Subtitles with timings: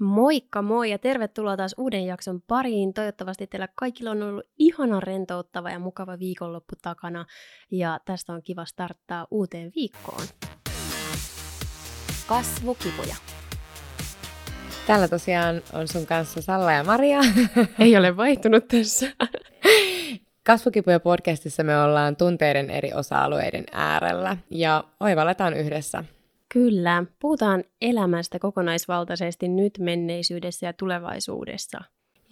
[0.00, 2.94] Moikka moi ja tervetuloa taas uuden jakson pariin.
[2.94, 7.26] Toivottavasti teillä kaikilla on ollut ihana rentouttava ja mukava viikonloppu takana
[7.70, 10.22] ja tästä on kiva starttaa uuteen viikkoon.
[12.26, 13.16] Kasvukipuja.
[14.86, 17.20] Täällä tosiaan on sun kanssa Salla ja Maria.
[17.78, 19.06] Ei ole vaihtunut tässä.
[20.46, 26.04] Kasvukipuja podcastissa me ollaan tunteiden eri osa-alueiden äärellä ja oivalletaan yhdessä
[26.52, 31.78] Kyllä, puhutaan elämästä kokonaisvaltaisesti nyt, menneisyydessä ja tulevaisuudessa.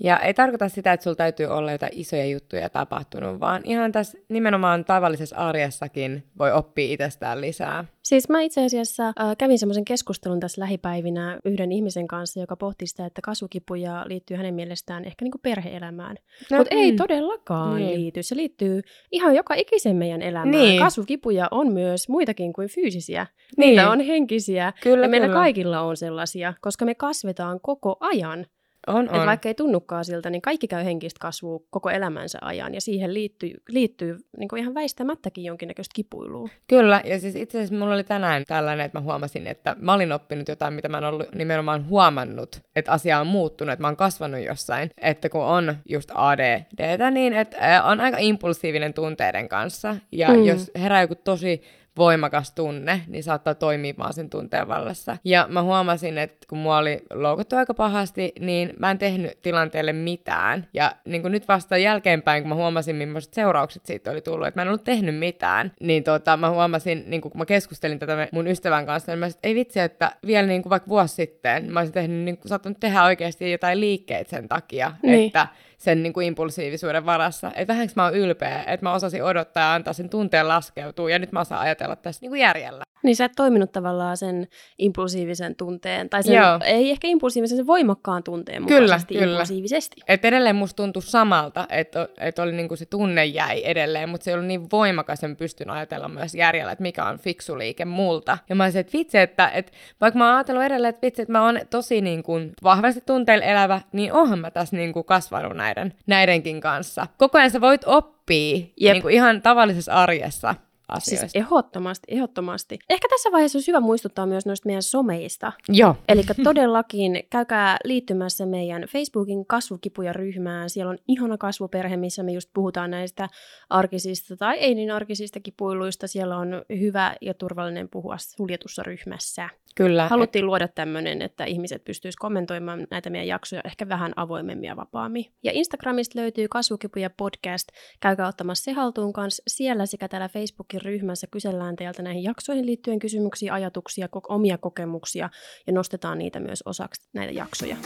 [0.01, 4.19] Ja ei tarkoita sitä, että sulla täytyy olla jotain isoja juttuja tapahtunut, vaan ihan tässä
[4.29, 7.85] nimenomaan tavallisessa arjessakin voi oppia itsestään lisää.
[8.03, 12.87] Siis mä itse asiassa äh, kävin semmoisen keskustelun tässä lähipäivinä yhden ihmisen kanssa, joka pohti
[12.87, 16.17] sitä, että kasvukipuja liittyy hänen mielestään ehkä niin kuin perhe-elämään.
[16.51, 16.81] No, Mutta mm.
[16.81, 18.01] ei todellakaan niin.
[18.01, 18.23] liity.
[18.23, 20.51] Se liittyy ihan joka ikisen meidän elämään.
[20.51, 20.83] Niin.
[20.83, 23.27] Kasvukipuja on myös muitakin kuin fyysisiä.
[23.57, 23.69] Niin.
[23.69, 24.73] Niitä on henkisiä.
[24.83, 25.41] Kyllä, ja meillä kyllä.
[25.41, 28.47] kaikilla on sellaisia, koska me kasvetaan koko ajan.
[28.89, 29.27] On, on.
[29.27, 33.55] vaikka ei tunnukaan siltä, niin kaikki käy henkistä kasvua koko elämänsä ajan, ja siihen liittyy,
[33.69, 36.49] liittyy niin kuin ihan väistämättäkin jonkinnäköistä kipuilua.
[36.69, 40.13] Kyllä, ja siis itse asiassa mulla oli tänään tällainen, että mä huomasin, että mä olin
[40.13, 43.97] oppinut jotain, mitä mä en ollut nimenomaan huomannut, että asia on muuttunut, että mä oon
[43.97, 50.29] kasvanut jossain, että kun on just ADD, niin että on aika impulsiivinen tunteiden kanssa, ja
[50.29, 50.45] mm.
[50.45, 51.63] jos herää joku tosi
[51.99, 55.17] voimakas tunne, niin saattaa toimia vaan sen tunteen vallassa.
[55.25, 59.93] Ja mä huomasin, että kun mua oli loukattu aika pahasti, niin mä en tehnyt tilanteelle
[59.93, 60.67] mitään.
[60.75, 64.59] Ja niin kuin nyt vasta jälkeenpäin, kun mä huomasin, millaiset seuraukset siitä oli tullut, että
[64.59, 68.47] mä en ollut tehnyt mitään, niin tota, mä huomasin, niin kun mä keskustelin tätä mun
[68.47, 71.73] ystävän kanssa, niin mä sanoin, että ei vitsi, että vielä niin kuin vaikka vuosi sitten
[71.73, 75.27] mä olisin tehnyt, niin kuin, saattanut tehdä oikeasti jotain liikkeitä sen takia, niin.
[75.27, 75.47] että
[75.79, 77.51] sen niin kuin impulsiivisuuden varassa.
[77.55, 81.19] Että vähänkö mä oon ylpeä, että mä osasin odottaa ja antaa sen tunteen laskeutua, ja
[81.19, 82.85] nyt mä osaan ajatella tässä niin kuin järjellä.
[83.03, 86.61] Niin sä et toiminut tavallaan sen impulsiivisen tunteen, tai sen, Joo.
[86.65, 89.97] ei ehkä impulsiivisen, sen voimakkaan tunteen mukaisesti kyllä, impulsiivisesti.
[89.97, 90.15] Kyllä.
[90.15, 94.35] Et edelleen musta tuntui samalta, että et oli niinku se tunne jäi edelleen, mutta se
[94.35, 98.39] oli niin voimakas, että pystyn ajatella myös järjellä, että mikä on fiksu liike multa.
[98.49, 101.33] Ja mä olisin, että vitsi, että, että vaikka mä oon ajatellut edelleen, että vitsi, että
[101.33, 105.57] mä oon tosi niin kuin vahvasti tunteilla elävä, niin onhan mä tässä niin kuin kasvanut
[105.69, 107.07] näiden, näidenkin kanssa.
[107.19, 108.93] Koko ajan sä voit oppia yep.
[108.93, 110.55] niin kuin ihan tavallisessa arjessa
[110.89, 111.29] asioista.
[111.29, 112.79] Siis ehdottomasti, ehdottomasti.
[112.89, 115.53] Ehkä tässä vaiheessa olisi hyvä muistuttaa myös noista meidän someista.
[115.69, 115.97] Joo.
[116.09, 120.71] Eli todellakin käykää liittymässä meidän Facebookin kasvukipuja ryhmään.
[120.71, 123.29] Siellä on ihana kasvuperhe, missä me just puhutaan näistä
[123.71, 126.07] arkisista tai ei niin arkisista kipuiluista.
[126.07, 129.49] Siellä on hyvä ja turvallinen puhua suljetussa ryhmässä.
[129.79, 130.09] Kyllä.
[130.09, 135.25] Haluttiin luoda tämmöinen, että ihmiset pystyisivät kommentoimaan näitä meidän jaksoja ehkä vähän avoimemmin ja vapaammin.
[135.43, 137.69] Ja Instagramista löytyy kasvukipuja podcast.
[138.01, 142.99] Käykää ottamassa se haltuun kanssa siellä sekä täällä Facebookin ryhmässä kysellään teiltä näihin jaksoihin liittyen
[142.99, 145.31] kysymyksiä, ajatuksia, omia kokemuksia
[145.67, 147.77] ja nostetaan niitä myös osaksi näitä jaksoja.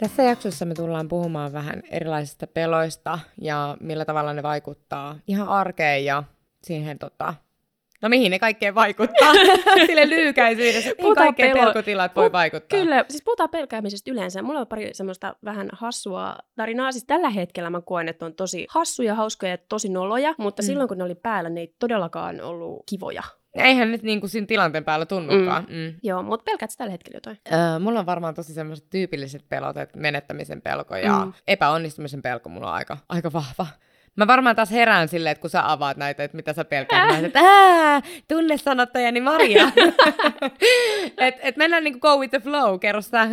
[0.00, 6.04] Tässä jaksossa me tullaan puhumaan vähän erilaisista peloista ja millä tavalla ne vaikuttaa ihan arkeen
[6.04, 6.22] ja
[6.62, 7.34] siihen tota,
[8.02, 9.32] No mihin ne kaikkeen vaikuttaa?
[9.86, 10.90] Sille lyykäisyydessä.
[10.98, 11.64] Niin kaikkeen pelo...
[11.64, 12.78] pelkotilat voi vaikuttaa.
[12.78, 14.42] Kyllä, siis puhutaan pelkäämisestä yleensä.
[14.42, 16.92] Mulla on pari semmoista vähän hassua tarinaa.
[16.92, 20.66] Siis tällä hetkellä mä koen, että on tosi hassuja, hauskoja ja tosi noloja, mutta mm.
[20.66, 23.22] silloin kun ne oli päällä, ne ei todellakaan ollut kivoja.
[23.54, 25.66] Eihän nyt niin kuin siinä tilanteen päällä tunnukaan.
[25.68, 25.76] Mm.
[25.76, 25.94] Mm.
[26.02, 27.38] Joo, mutta pelkäätkö tällä hetkellä jotain?
[27.52, 31.32] Öö, mulla on varmaan tosi semmoiset tyypilliset pelot, että menettämisen pelko ja mm.
[31.46, 33.66] epäonnistumisen pelko mulla on aika, aika vahva.
[34.16, 37.20] Mä varmaan taas herään silleen, että kun sä avaat näitä, että mitä sä pelkäät, äh.
[37.20, 39.72] mä että ää, tunnesanottajani Maria.
[41.18, 43.26] et, et mennään niinku go with the flow, kerro sä.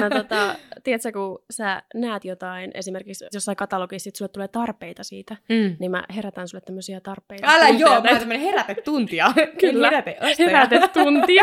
[0.00, 0.54] mä tota,
[0.84, 5.76] tiedätkö, kun sä näet jotain, esimerkiksi jossain katalogissa, sit sulle tulee tarpeita siitä, mm.
[5.78, 7.46] niin mä herätän sulle tämmöisiä tarpeita.
[7.46, 9.32] Älä joo, mä tämmönen herätetuntia.
[9.60, 11.42] Kyllä, heräte, herätetuntia.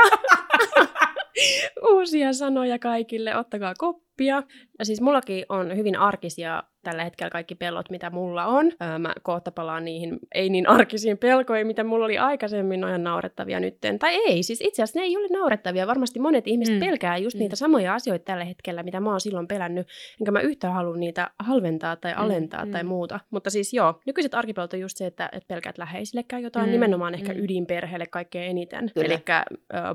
[1.91, 3.73] Uusia sanoja kaikille, ottakaa
[4.17, 4.43] koppia.
[4.79, 8.71] Ja siis mullakin on hyvin arkisia tällä hetkellä kaikki pellot, mitä mulla on.
[8.81, 13.59] Öö, mä kohta palaan niihin ei niin arkisiin pelkoihin, mitä mulla oli aikaisemmin, ihan naurettavia
[13.59, 13.99] nytten.
[13.99, 15.87] Tai ei, siis itse asiassa ne ei ole naurettavia.
[15.87, 16.79] Varmasti monet ihmiset mm.
[16.79, 17.39] pelkää just mm.
[17.39, 19.87] niitä samoja asioita tällä hetkellä, mitä mä oon silloin pelännyt.
[20.21, 22.71] Enkä mä yhtään halua niitä halventaa tai mm, alentaa mm.
[22.71, 23.19] tai muuta.
[23.29, 26.71] Mutta siis joo, nykyiset arkipelot on just se, että, että pelkäät läheisillekään jotain, mm.
[26.71, 27.39] nimenomaan ehkä mm.
[27.39, 28.91] ydinperheelle kaikkein eniten.
[28.95, 29.23] Eli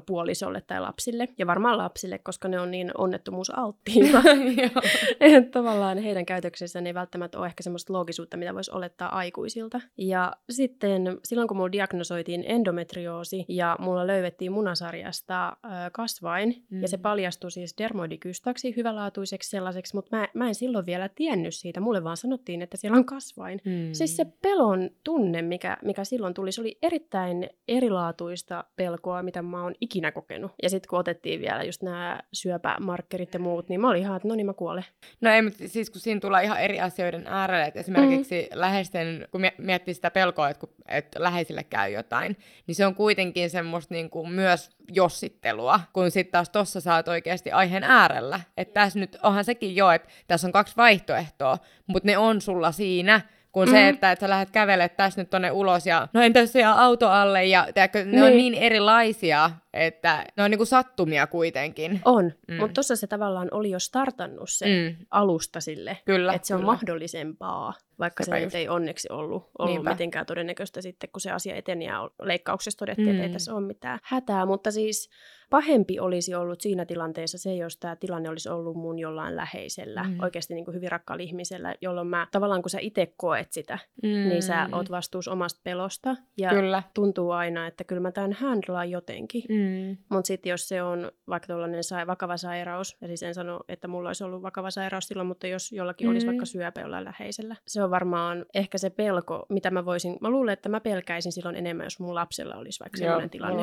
[0.06, 1.28] puolisolle tai lapsille.
[1.38, 4.11] Ja varmaan lapsille, koska ne on niin onnettomuusalttiita.
[5.20, 9.80] että tavallaan heidän käytöksessä ei välttämättä ole ehkä semmoista loogisuutta, mitä voisi olettaa aikuisilta.
[9.98, 15.52] Ja sitten silloin, kun mulla diagnosoitiin endometrioosi ja mulla löydettiin munasarjasta äh,
[15.92, 16.82] kasvain, mm.
[16.82, 21.80] ja se paljastui siis dermoidikystaksi, hyvälaatuiseksi sellaiseksi, mutta mä, mä en silloin vielä tiennyt siitä.
[21.80, 23.60] Mulle vaan sanottiin, että siellä on kasvain.
[23.64, 23.92] Mm.
[23.92, 29.62] Siis se pelon tunne, mikä, mikä silloin tuli, se oli erittäin erilaatuista pelkoa, mitä mä
[29.62, 30.52] oon ikinä kokenut.
[30.62, 34.28] Ja sitten kun otettiin vielä just nämä syöpämarkkerit ja muut, niin mä olin ihan, että
[34.28, 34.84] no niin mä kuolen.
[35.20, 38.60] No ei, mutta siis kun siinä tulee ihan eri asioiden äärelle, että esimerkiksi mm.
[38.60, 43.50] läheisten, kun miettii sitä pelkoa, että, kun, että läheisille käy jotain, niin se on kuitenkin
[43.50, 48.40] semmoista niin kuin myös jossittelua, kun sitten taas tossa saat oikeasti aiheen äärellä.
[48.56, 52.72] Että tässä nyt onhan sekin jo, että tässä on kaksi vaihtoehtoa, mutta ne on sulla
[52.72, 53.20] siinä,
[53.52, 53.78] kuin mm-hmm.
[53.78, 57.08] se, että, että sä lähdet kävelemään tässä nyt tonne ulos ja no entäs se auto
[57.08, 58.22] alle ja tiedätkö, ne niin.
[58.22, 62.00] on niin erilaisia, että ne on niinku sattumia kuitenkin.
[62.04, 62.54] On, mm.
[62.56, 64.96] mutta tuossa se tavallaan oli jo startannut se mm.
[65.10, 66.72] alusta sille, kyllä, että se on kyllä.
[66.72, 68.54] mahdollisempaa, vaikka se just.
[68.54, 73.12] ei onneksi ollut, ollut mitenkään todennäköistä sitten, kun se asia eteni ja leikkauksessa todettiin, mm.
[73.12, 73.32] että ei mm.
[73.32, 75.10] tässä ole mitään hätää, mutta siis
[75.52, 80.20] pahempi olisi ollut siinä tilanteessa se, jos tämä tilanne olisi ollut mun jollain läheisellä, mm.
[80.20, 84.08] oikeasti niin kuin hyvin rakkaalla ihmisellä, jolloin mä tavallaan kun sä itse koet sitä, mm.
[84.08, 86.82] niin sä oot vastuus omasta pelosta ja kyllä.
[86.94, 89.42] tuntuu aina, että kyllä mä tämän handlaan jotenkin.
[89.48, 89.96] Mm.
[90.10, 93.88] Mutta sitten jos se on vaikka tuollainen sa- vakava sairaus, ja siis en sano, että
[93.88, 96.10] mulla olisi ollut vakava sairaus silloin, mutta jos jollakin mm.
[96.10, 100.30] olisi vaikka syöpä jollain läheisellä, se on varmaan ehkä se pelko, mitä mä voisin, mä
[100.30, 103.62] luulen, että mä pelkäisin silloin enemmän, jos mun lapsella olisi vaikka sellainen tilanne.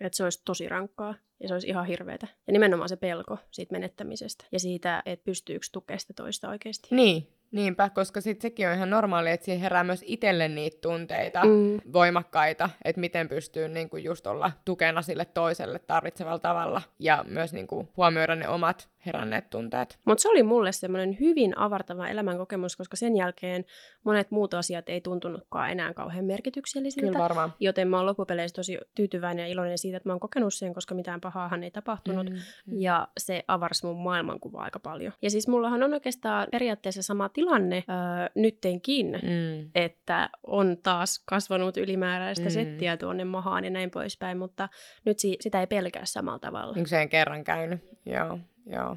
[0.00, 1.14] Että se olisi tosi rankkaa.
[1.40, 2.26] Ja se olisi ihan hirveätä.
[2.46, 6.88] Ja nimenomaan se pelko siitä menettämisestä ja siitä, että pystyykö tukemaan sitä toista oikeasti.
[6.90, 11.44] Niin, Niinpä, koska sitten sekin on ihan normaali, että siihen herää myös itselle niitä tunteita
[11.44, 11.80] mm.
[11.92, 17.88] voimakkaita, että miten pystyy niinku just olla tukena sille toiselle tarvitsevalla tavalla ja myös niinku
[17.96, 19.98] huomioida ne omat heränneet tunteet.
[20.04, 23.64] Mutta se oli mulle semmoinen hyvin avartava elämänkokemus, koska sen jälkeen
[24.06, 27.06] monet muut asiat ei tuntunutkaan enää kauhean merkityksellisiltä.
[27.06, 27.54] Kyllä varmaan.
[27.60, 30.94] Joten mä oon loppupeleissä tosi tyytyväinen ja iloinen siitä, että mä oon kokenut sen, koska
[30.94, 32.30] mitään pahaahan ei tapahtunut.
[32.30, 32.78] Mm, mm.
[32.78, 35.12] Ja se avarsi mun maailmankuvaa aika paljon.
[35.22, 39.70] Ja siis mullahan on oikeastaan periaatteessa sama tilanne öö, nyttenkin, mm.
[39.74, 42.50] että on taas kasvanut ylimääräistä mm.
[42.50, 44.68] settiä tuonne mahaan ja näin poispäin, mutta
[45.04, 46.76] nyt si- sitä ei pelkää samalla tavalla.
[46.86, 48.38] Se kerran käynyt, joo.
[48.66, 48.96] Joo.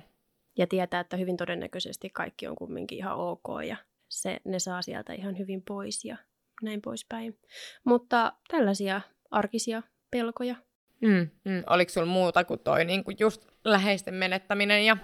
[0.58, 3.78] Ja tietää, että hyvin todennäköisesti kaikki on kumminkin ihan ok ja
[4.10, 6.18] se, ne saa sieltä ihan hyvin pois ja
[6.62, 7.40] näin poispäin.
[7.84, 9.02] Mutta tällaisia
[9.32, 10.56] arkisia pelkoja.
[11.02, 11.64] Mm, mm.
[11.68, 14.98] Oliko sulla muuta kuin toi niin kuin just läheisten menettäminen ja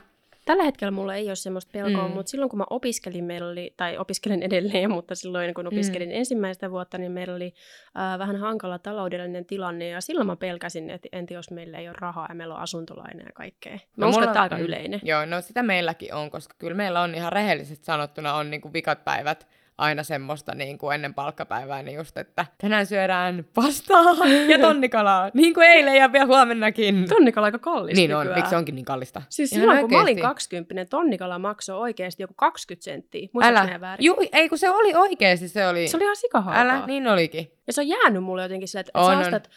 [0.46, 2.14] Tällä hetkellä mulla ei ole semmoista pelkoa, mm.
[2.14, 6.16] mutta silloin kun mä opiskelin, meillä oli, tai opiskelen edelleen, mutta silloin kun opiskelin mm.
[6.16, 7.54] ensimmäistä vuotta, niin meillä oli
[7.98, 11.96] äh, vähän hankala taloudellinen tilanne, ja silloin mä pelkäsin, että entä jos meillä ei ole
[12.00, 13.74] rahaa ja meillä on asuntolaina ja kaikkea.
[13.74, 15.00] Mä no, uskon, että aika mm, yleinen.
[15.04, 18.74] Joo, no sitä meilläkin on, koska kyllä meillä on ihan rehellisesti sanottuna on niin kuin
[18.74, 24.04] vikat päivät aina semmoista niin kuin ennen palkkapäivää, niin just, että tänään syödään pastaa
[24.48, 27.10] ja tonnikalaa, niin kuin eilen ja vielä huomennakin.
[27.10, 29.22] Tonnikala aika kallis Niin on, miksi se onkin niin kallista?
[29.30, 29.96] Siis Ihan silloin, oikeasti.
[29.96, 33.30] kun mä olin 20, tonnikala maksoi oikeasti joku 20 senttiä.
[33.44, 33.82] Älä.
[33.82, 34.06] väärin?
[34.06, 35.88] Juu, ei kun se oli oikeasti, se oli.
[35.88, 36.62] Se oli ihan sikahalpaa.
[36.62, 37.52] Älä, niin olikin.
[37.68, 39.50] Ja se on jäänyt mulle jotenkin sille, että on, sä ostat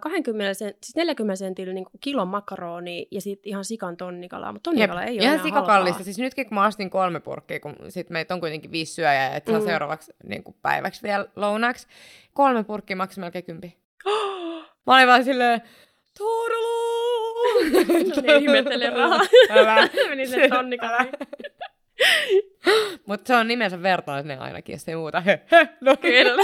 [0.00, 5.00] 20 sen, siis 40 sentillä niin kilon makaroni ja sitten ihan sikan tonnikalaa, mutta tonnikala
[5.00, 6.04] Jep, ei ole ihan sikakallista.
[6.04, 9.52] Siis nytkin kun mä astin kolme purkkia, kun sit meitä on kuitenkin viisi syöjää, että
[9.52, 9.66] saa mm.
[9.66, 11.86] seuraavaksi niin kuin päiväksi vielä lounaaksi,
[12.32, 13.76] kolme purkkia maksaa melkein kympi.
[14.86, 15.62] mä olin vaan silleen,
[16.18, 16.94] Torlu!
[18.16, 19.20] no niin, ihmettelen rahaa.
[20.08, 20.98] Meni se tonnikala.
[23.06, 25.22] Mutta se on nimensä vertainen ainakin, jos ei muuta.
[25.80, 25.96] no.
[25.96, 26.42] Kyllä.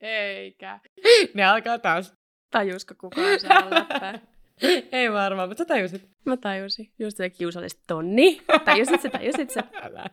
[0.00, 0.80] Eikä.
[1.34, 2.14] Ne alkaa taas.
[2.50, 3.38] Tajusko kukaan
[3.70, 4.18] läppää?
[4.92, 6.08] Ei varmaan, mutta sä tajusit.
[6.24, 6.90] Mä tajusin.
[6.98, 8.40] Just se kiusallista tonni.
[8.64, 9.60] Tajusit se, tajusit se.
[9.82, 10.06] Älä.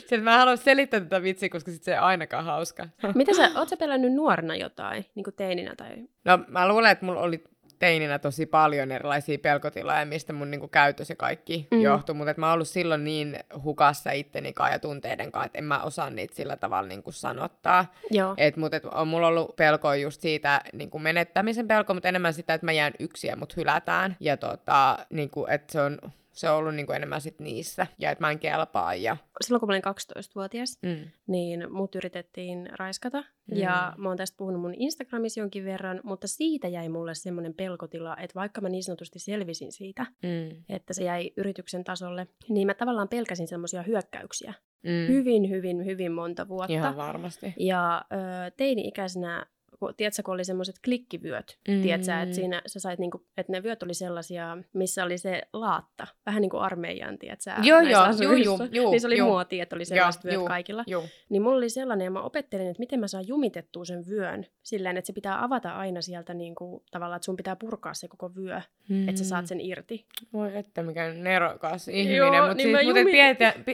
[0.00, 2.88] Sitten mä haluan selittää tätä vitsiä, koska sit se ei ainakaan hauska.
[3.14, 5.96] Mitä sä, oot sä pelännyt nuorena jotain, niin kuin teininä tai?
[6.24, 7.44] No mä luulen, että mulla oli
[7.82, 11.80] teininä tosi paljon erilaisia pelkotiloja, mistä mun niinku käytös ja kaikki mm.
[11.80, 15.82] johtui, mutta mä oon ollut silloin niin hukassa itteni ja tunteiden kanssa, että en mä
[15.82, 17.92] osaa niitä sillä tavalla niinku sanottaa.
[18.10, 18.34] Joo.
[18.36, 22.54] Et, mutta et on mulla ollut pelkoa just siitä niinku menettämisen pelko, mutta enemmän sitä,
[22.54, 24.16] että mä jään yksin ja mut hylätään.
[24.20, 25.98] Ja tota, niinku, että se on
[26.32, 28.94] se on ollut niin kuin enemmän sit niissä, ja että mä en kelpaa.
[28.94, 29.16] Ja...
[29.40, 31.10] Silloin kun mä olin 12-vuotias, mm.
[31.26, 33.56] niin mut yritettiin raiskata, mm.
[33.56, 38.16] ja mä oon tästä puhunut mun Instagramissa jonkin verran, mutta siitä jäi mulle semmoinen pelkotila,
[38.16, 40.64] että vaikka mä niin sanotusti selvisin siitä, mm.
[40.68, 44.54] että se jäi yrityksen tasolle, niin mä tavallaan pelkäsin semmoisia hyökkäyksiä.
[44.82, 45.08] Mm.
[45.08, 46.72] Hyvin, hyvin, hyvin monta vuotta.
[46.72, 47.54] Ihan varmasti.
[47.58, 49.46] Ja ö, teini-ikäisenä
[49.82, 51.82] kun, tiedätkö, kun oli semmoiset klikkivyöt, mm.
[51.82, 56.06] tiedätkö, että siinä sä sait, niinku, että ne vyöt oli sellaisia, missä oli se laatta,
[56.26, 59.28] vähän niin kuin armeijan, tiedätkö, joo, joo, joo, joo, joo, niin se oli joo.
[59.28, 60.84] muoti, että oli sellaiset vyöt joo, kaikilla.
[60.86, 61.04] Joo.
[61.28, 64.96] Niin mulla oli sellainen, ja mä opettelin, että miten mä saan jumitettua sen vyön silleen,
[64.96, 68.34] että se pitää avata aina sieltä niin kuin, tavallaan, että sun pitää purkaa se koko
[68.34, 69.08] vyö, mm.
[69.08, 70.06] että sä saat sen irti.
[70.32, 73.04] Voi että mikä nerokas ihminen, Joo, mutta niin siis, jumi-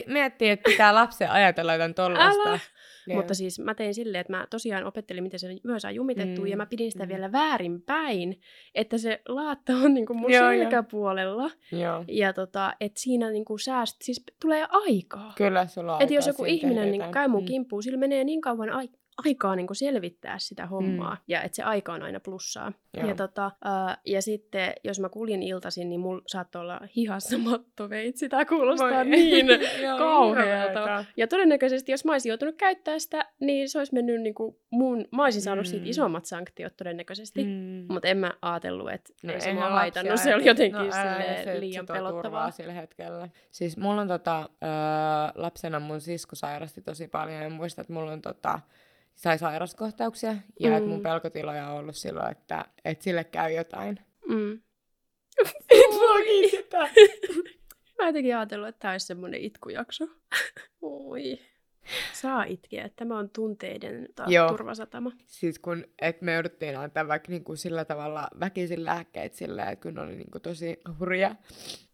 [0.07, 2.59] miettiä, että pitää lapsen ajatella jotain tollasta.
[3.09, 3.17] Joo.
[3.17, 6.51] Mutta siis mä tein silleen, että mä tosiaan opettelin, miten se vyö saa jumitettua, Mm,
[6.51, 7.09] ja mä pidin sitä mm.
[7.09, 8.39] vielä väärinpäin,
[8.75, 11.51] että se laatta on niin kuin mun Joo, selkäpuolella.
[11.71, 12.03] Joo.
[12.07, 15.33] Ja tota, että siinä niinku sääst, siis tulee aikaa.
[15.37, 17.45] Kyllä sulla on Että jos aikaa joku ihminen niin käy mun Mm.
[17.45, 18.89] kimppuun, sillä menee niin kauan ai-
[19.25, 21.13] aikaa niin selvittää sitä hommaa.
[21.15, 21.21] Mm.
[21.27, 22.71] Ja että se aika on aina plussaa.
[22.97, 23.07] Joo.
[23.07, 28.29] Ja, tota, ää, ja sitten, jos mä kuljin iltaisin, niin mulla saattoi olla hihassa mattoveitsi.
[28.29, 29.47] Tämä kuulostaa Voi- niin
[29.83, 31.05] Joo, kauhealta.
[31.17, 35.05] Ja todennäköisesti, jos mä olisin joutunut käyttää sitä, niin se olisi mennyt niin kuin mun,
[35.11, 35.89] mä olisin saanut siitä Mm.
[35.89, 37.43] isommat sanktiot todennäköisesti.
[37.43, 37.85] Mm.
[37.93, 40.11] Mutta en mä ajatellut, että No ei se mua haitannut.
[40.11, 42.51] lapsia Se oli jotenkin no, silleen se- liian pelottavaa.
[42.51, 43.29] sillä hetkellä.
[43.51, 44.69] Siis mulla on tota, öö,
[45.35, 48.59] lapsena mun sisko sairasti tosi paljon ja muistan, että mulla on tota,
[49.19, 50.75] sai sairaskohtauksia ja mm.
[50.75, 53.99] että mun pelkotiloja on ollut silloin, että, että sille käy jotain.
[54.27, 54.59] Mm.
[55.69, 56.77] Voi sitä.
[57.99, 60.07] Mä jotenkin ajatellut, että tämä olisi semmoinen itkujakso.
[60.81, 61.39] Oi.
[62.13, 64.47] Saa itkeä, että tämä on tunteiden ta- Joo.
[64.49, 65.11] turvasatama.
[65.25, 69.99] Siis kun, et me jouduttiin antaa vaikka niinku sillä tavalla väkisin lääkkeet sillä, että kun
[69.99, 71.35] oli niinku tosi hurja.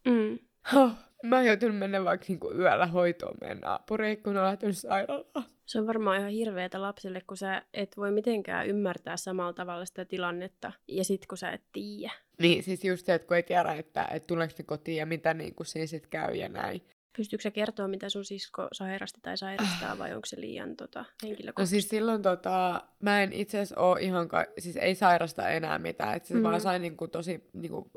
[0.08, 0.38] Mm.
[0.72, 0.92] Huh.
[1.22, 5.55] Mä joutunut mennä vaikka niinku yöllä hoitoon meidän naapuriin, kun on lähtenyt sairaalaan.
[5.66, 10.04] Se on varmaan ihan hirveetä lapsille, kun sä et voi mitenkään ymmärtää samalla tavalla sitä
[10.04, 10.72] tilannetta.
[10.88, 12.12] Ja sit kun sä et tiedä.
[12.40, 15.34] Niin, siis just se, että kun ei tiedä, että, että tuleeko ne kotiin ja mitä
[15.34, 16.82] niin kuin siinä sitten käy ja näin.
[17.16, 21.06] Pystyykö sä kertoa, mitä sun sisko sairasti tai sairastaa, vai onko se liian tota, No
[21.22, 21.70] henkilökohtaista?
[21.70, 26.16] siis silloin tota, mä en itse asiassa ole ihan, ka- siis ei sairasta enää mitään.
[26.16, 26.40] Et se Mm.
[26.40, 26.44] mm.
[26.44, 27.90] vaan sai niinku tosi, niinku,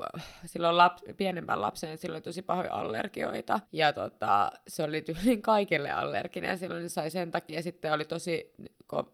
[0.46, 3.60] silloin laps, pienempään lapsen, silloin oli tosi pahoja allergioita.
[3.72, 6.58] Ja tota, se oli tyyliin kaikille allerginen.
[6.58, 8.52] Silloin sai sen takia sitten oli tosi,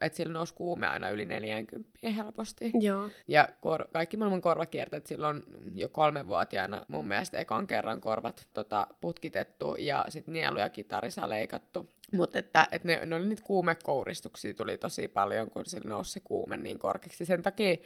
[0.01, 2.71] että sillä nousi kuume aina yli 40 helposti.
[2.81, 3.11] Joo.
[3.29, 5.43] Ja kor- kaikki maailman korvakierteet silloin
[5.75, 11.91] jo kolmenvuotiaana mun mielestä ekan kerran korvat tota, putkitettu ja sitten nielu ja kitarissa leikattu.
[12.13, 16.21] Mutta että, et ne, ne oli niitä kuumekouristuksia tuli tosi paljon, kun sillä nousi se
[16.21, 17.25] kuume niin korkeaksi.
[17.25, 17.77] Sen takia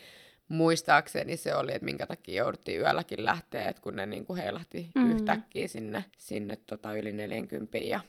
[0.48, 5.02] muistaakseni se oli, että minkä takia jouduttiin yölläkin lähteä, että kun ne niinku heilahti Mm.
[5.02, 5.10] mm.
[5.10, 8.00] yhtäkkiä sinne, sinne tota yli 40 ja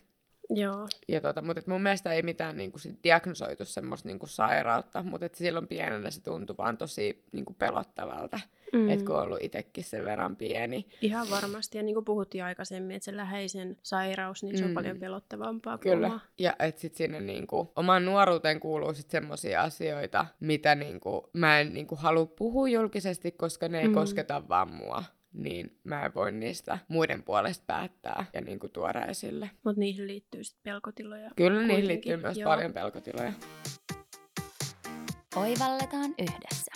[0.49, 0.87] Joo.
[1.07, 5.29] ja tota, mutta et mun mielestä ei mitään niinku sit diagnosoitu semmoista niinku sairautta, mutta
[5.33, 8.39] silloin pienenä se tuntui vaan tosi niinku pelottavalta,
[8.73, 8.89] Mm.
[8.89, 10.85] että kun on ollut itsekin sen verran pieni.
[11.01, 11.77] Ihan varmasti.
[11.77, 14.73] Ja niin kuin puhuttiin aikaisemmin, että se läheisen sairaus, niin se on Mm.
[14.73, 16.07] paljon pelottavampaa kuin Kyllä.
[16.07, 16.19] oma.
[16.39, 21.73] Ja että sit sinne niinku, omaan nuoruuteen kuuluu sit semmosia asioita, mitä niinku, mä en
[21.73, 23.93] niinku halua puhua julkisesti, koska ne ei Mm.
[23.93, 25.03] kosketa vaan mua.
[25.33, 29.49] Niin mä en voi niistä muiden puolesta päättää ja niinku tuoda esille.
[29.63, 31.29] Mutta niihin liittyy sitten pelkotiloja.
[31.35, 32.49] Kyllä niihin Kuitenkin, liittyy myös joo.
[32.51, 33.33] paljon pelkotiloja.
[35.35, 36.71] Oivalletaan yhdessä.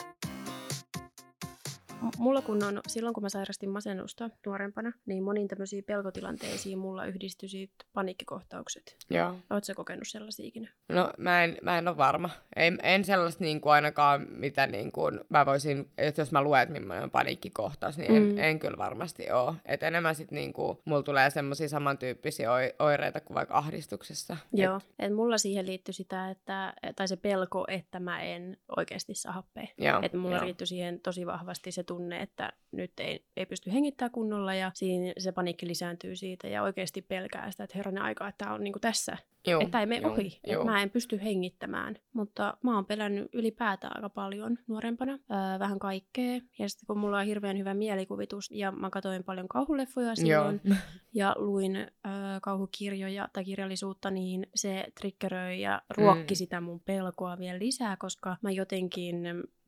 [2.17, 7.69] Mulla kun on, silloin kun mä sairastin masennusta nuorempana, niin moniin tämmöisiin pelkotilanteisiin mulla yhdistyi
[7.93, 8.95] paniikkikohtaukset.
[9.09, 9.35] Joo.
[9.49, 10.69] Oletko kokenut sellaisia ikinä?
[10.89, 12.29] No mä en, mä en ole varma.
[12.55, 16.61] En, en sellaista niin kuin ainakaan, mitä niin kuin, mä voisin, että jos mä luen,
[16.63, 18.37] että millainen on paniikkikohtaus, niin en, Mm.
[18.37, 19.53] en kyllä varmasti ole.
[19.65, 24.37] Et enemmän sit niin kuin, mulla tulee semmoisia samantyyppisiä oi- oireita kuin vaikka ahdistuksessa.
[24.53, 24.79] Joo.
[24.99, 29.67] Et mulla siihen liittyi sitä, että, tai se pelko, että mä en oikeasti saa happea.
[29.77, 34.11] Joo, Että mulla liittyi siihen tosi vahvasti se tunne, että nyt ei, ei pysty hengittämään
[34.11, 38.45] kunnolla ja siinä se paniikki lisääntyy siitä ja oikeasti pelkää sitä, että herranen aika, että
[38.45, 39.17] tämä on niinku tässä.
[39.47, 40.65] Joo, että ei mene joo, ohi, että joo.
[40.65, 41.95] mä en pysty hengittämään.
[42.13, 46.41] Mutta mä oon pelännyt ylipäätään aika paljon nuorempana, öö, vähän kaikkea.
[46.59, 50.77] Ja sitten kun mulla on hirveän hyvä mielikuvitus ja mä katsoin paljon kauhuleffoja silloin Joo.
[51.13, 51.91] ja luin öö,
[52.41, 56.35] kauhukirjoja tai kirjallisuutta, niin se triggeröi ja ruokki Mm.
[56.37, 59.15] sitä mun pelkoa vielä lisää, koska mä jotenkin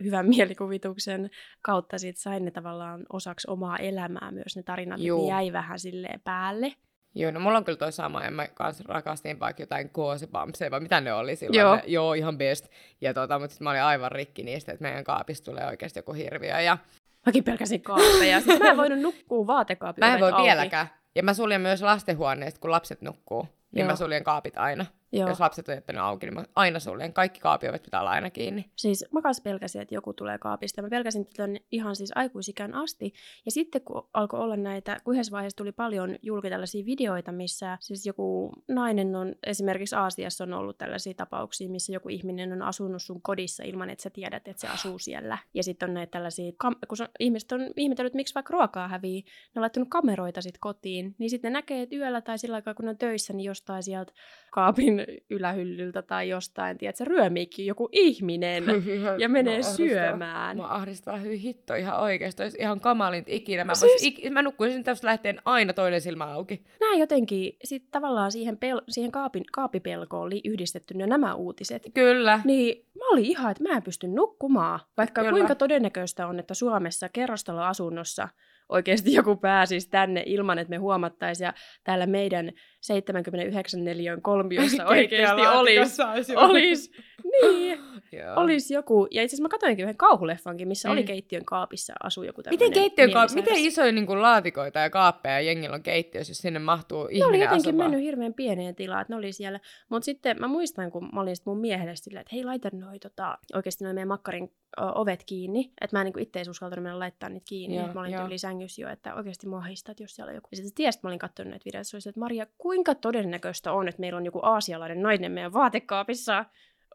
[0.03, 1.29] hyvän mielikuvituksen
[1.61, 6.21] kautta sit sain ne tavallaan osaksi omaa elämää myös ne tarinat, ne jäi vähän silleen
[6.23, 6.73] päälle.
[7.15, 10.79] Joo, no mulla on kyllä toi sama, ja mä kanssa rakastin vaikka jotain koosipampseja, vai
[10.79, 11.59] mitä ne oli silloin.
[11.59, 11.75] Joo.
[11.75, 12.67] Ne, joo ihan best.
[13.01, 16.13] Ja tota, mutta sit mä olin aivan rikki niistä, että meidän kaapista tulee oikeasti joku
[16.13, 16.61] hirviö.
[16.61, 16.77] Ja
[17.25, 18.41] Mäkin pelkäsin kaapeja.
[18.41, 20.43] Siis mä en voinut nukkua vaatekaapin mä en voi auki.
[20.43, 20.87] vieläkään.
[21.15, 23.47] Ja mä suljen myös lastenhuoneesta, kun lapset nukkuu.
[23.71, 23.89] Niin Joo.
[23.89, 24.85] mä suljen kaapit aina.
[25.11, 25.29] Joo.
[25.29, 27.13] Jos lapset on jättänyt auki, niin mä aina suljen.
[27.13, 28.71] Kaikki kaapiovet pitää olla aina kiinni.
[28.75, 30.81] Siis mä kanssa pelkäsin, että joku tulee kaapista.
[30.81, 33.13] Mä pelkäsin tätä ihan siis aikuisikään asti.
[33.45, 37.77] Ja sitten kun alkoi olla näitä, kun yhdessä vaiheessa tuli paljon julki tällaisia videoita, missä
[37.81, 43.01] siis joku nainen on, esimerkiksi Aasiassa on ollut tällaisia tapauksia, missä joku ihminen on asunut
[43.01, 45.37] sun kodissa ilman, että sä tiedät, että se asuu siellä.
[45.53, 46.51] Ja sitten on näitä tällaisia,
[46.87, 51.29] kun ihmiset on ihmetellyt, miksi vaikka ruokaa hävii, ne on laittanut kameroita sitten kotiin, niin
[51.29, 54.13] sitten näkee, että yöllä tai sillä aikaa, kun on töissä, niin jostain sieltä
[54.51, 54.96] kaapin
[55.29, 58.63] ylähyllyltä tai jostain, tiedät, se ryömiikin joku ihminen
[59.21, 60.57] ja menee mä syömään.
[60.57, 63.65] Mä ahdistaa hyvin hitto ihan oikeasti, olisi ihan kamalin ikinä.
[63.65, 64.03] Mä, siis...
[64.03, 66.63] ik- mä nukkuisin tästä lähteen aina toinen silmä auki.
[66.79, 71.83] Näin jotenkin, sitten tavallaan siihen, pel- siihen kaapin, kaapipelkoon oli yhdistetty nämä uutiset.
[71.93, 72.41] Kyllä.
[72.45, 74.79] Niin mä olin ihan, että mä en pysty nukkumaan.
[74.97, 75.31] Vaikka Kyllä.
[75.31, 78.29] kuinka todennäköistä on, että Suomessa kerrostaloasunnossa
[78.69, 81.45] oikeasti joku pääsisi tänne ilman, että me huomattaisiin.
[81.45, 82.51] Ja täällä meidän
[82.87, 86.01] 79 neliön kolmiossa oikeasti olisi,
[86.35, 86.91] olisi,
[87.23, 87.79] niin,
[88.35, 89.07] olisi joku.
[89.11, 90.93] Ja itse asiassa mä katsoinkin yhden kauhuleffankin, missä mm.
[90.93, 95.41] oli keittiön kaapissa asu joku Miten keittiön kaap- miten isoja niin kuin, laatikoita ja kaappeja
[95.41, 97.89] jengillä on keittiössä, jos sinne mahtuu ihminen Ne oli jotenkin asumaan.
[97.91, 99.59] mennyt hirveän pieneen tilaan, että ne oli siellä.
[99.89, 103.37] Mutta sitten mä muistan, kun mä olin mun miehelle silleen, että hei laita noi tota,
[103.53, 107.45] oikeasti noi meidän makkarin ovet kiinni, että mä en niin itse uskaltanut mennä laittaa niitä
[107.49, 110.47] kiinni, että mä olin yli sängyssä jo, että oikeasti mua haistat, jos siellä on joku.
[110.51, 112.45] Ja sitten tiesit, mä olin katsonut näitä videoita, se oli, että Maria,
[112.77, 116.45] kuinka todennäköistä on, että meillä on joku aasialainen nainen meidän vaatekaapissa?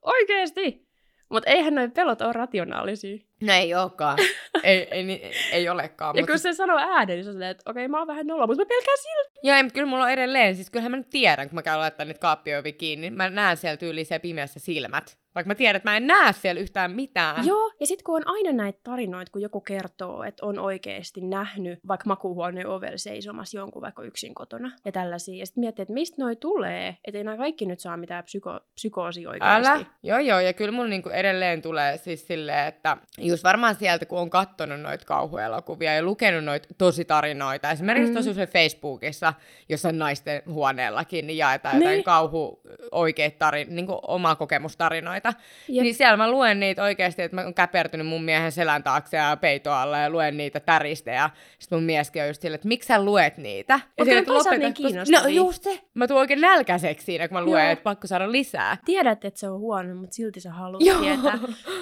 [0.02, 0.86] Oikeesti!
[1.30, 3.18] Mutta eihän noin pelot ole rationaalisia.
[3.42, 4.18] No ei olekaan.
[4.62, 6.16] ei, ei, ei, ei olekaan.
[6.16, 8.26] Ja kun se sanoo ääneen, niin se on silleen, että okei, okay, mä oon vähän
[8.26, 9.40] nolla, mutta mä pelkään silti.
[9.42, 10.54] Joo, ei, mutta kyllä mulla on edelleen.
[10.54, 13.10] Siis kyllähän mä nyt tiedän, kun mä käyn laittamaan niitä kaappiovi kiinni.
[13.10, 15.22] Mä näen siellä tyyliin pimeässä silmät.
[15.34, 17.46] Vaikka mä tiedän, että mä en näe siellä yhtään mitään.
[17.46, 21.78] Joo, ja sitten kun on aina näitä tarinoita, kun joku kertoo, että on oikeasti nähnyt
[21.88, 25.38] vaikka makuuhuoneen ovella seisomassa jonkun vaikka yksin kotona ja tällaisia.
[25.38, 28.60] Ja sitten miettii, että mistä noi tulee, että ei nämä kaikki nyt saa mitään psyko-
[28.74, 29.68] psykoosia oikeasti.
[29.68, 32.96] Älä, joo joo, ja kyllä mun niinku edelleen tulee siis silleen, että
[33.32, 38.14] just varmaan sieltä, kun on katsonut noita kauhuelokuvia ja lukenut noita tositarinoita, esimerkiksi mm.
[38.14, 39.34] tosi Facebookissa,
[39.68, 41.88] jossa naisten huoneellakin, niin jaetaan niin.
[41.88, 42.60] jotain kauhu
[42.90, 45.32] oikeita tarin, niin oma kokemustarinoita tarinoita.
[45.68, 45.82] Jep.
[45.82, 49.36] Niin siellä mä luen niitä oikeasti, että mä oon käpertynyt mun miehen selän taakse ja
[49.40, 51.10] peitoalla ja luen niitä täristä.
[51.10, 53.80] Ja sitten mun mieskin on just sille, että miksi sä luet niitä?
[53.98, 55.22] Ja sille, että lopeta, niin kiinnostavia.
[55.22, 55.80] No just se.
[55.94, 58.76] Mä tuun oikein nälkäiseksi siinä, kun mä luen, että pakko saada lisää.
[58.84, 61.00] Tiedät, että se on huono, mutta silti sä haluat Joo.
[61.00, 61.38] tietää.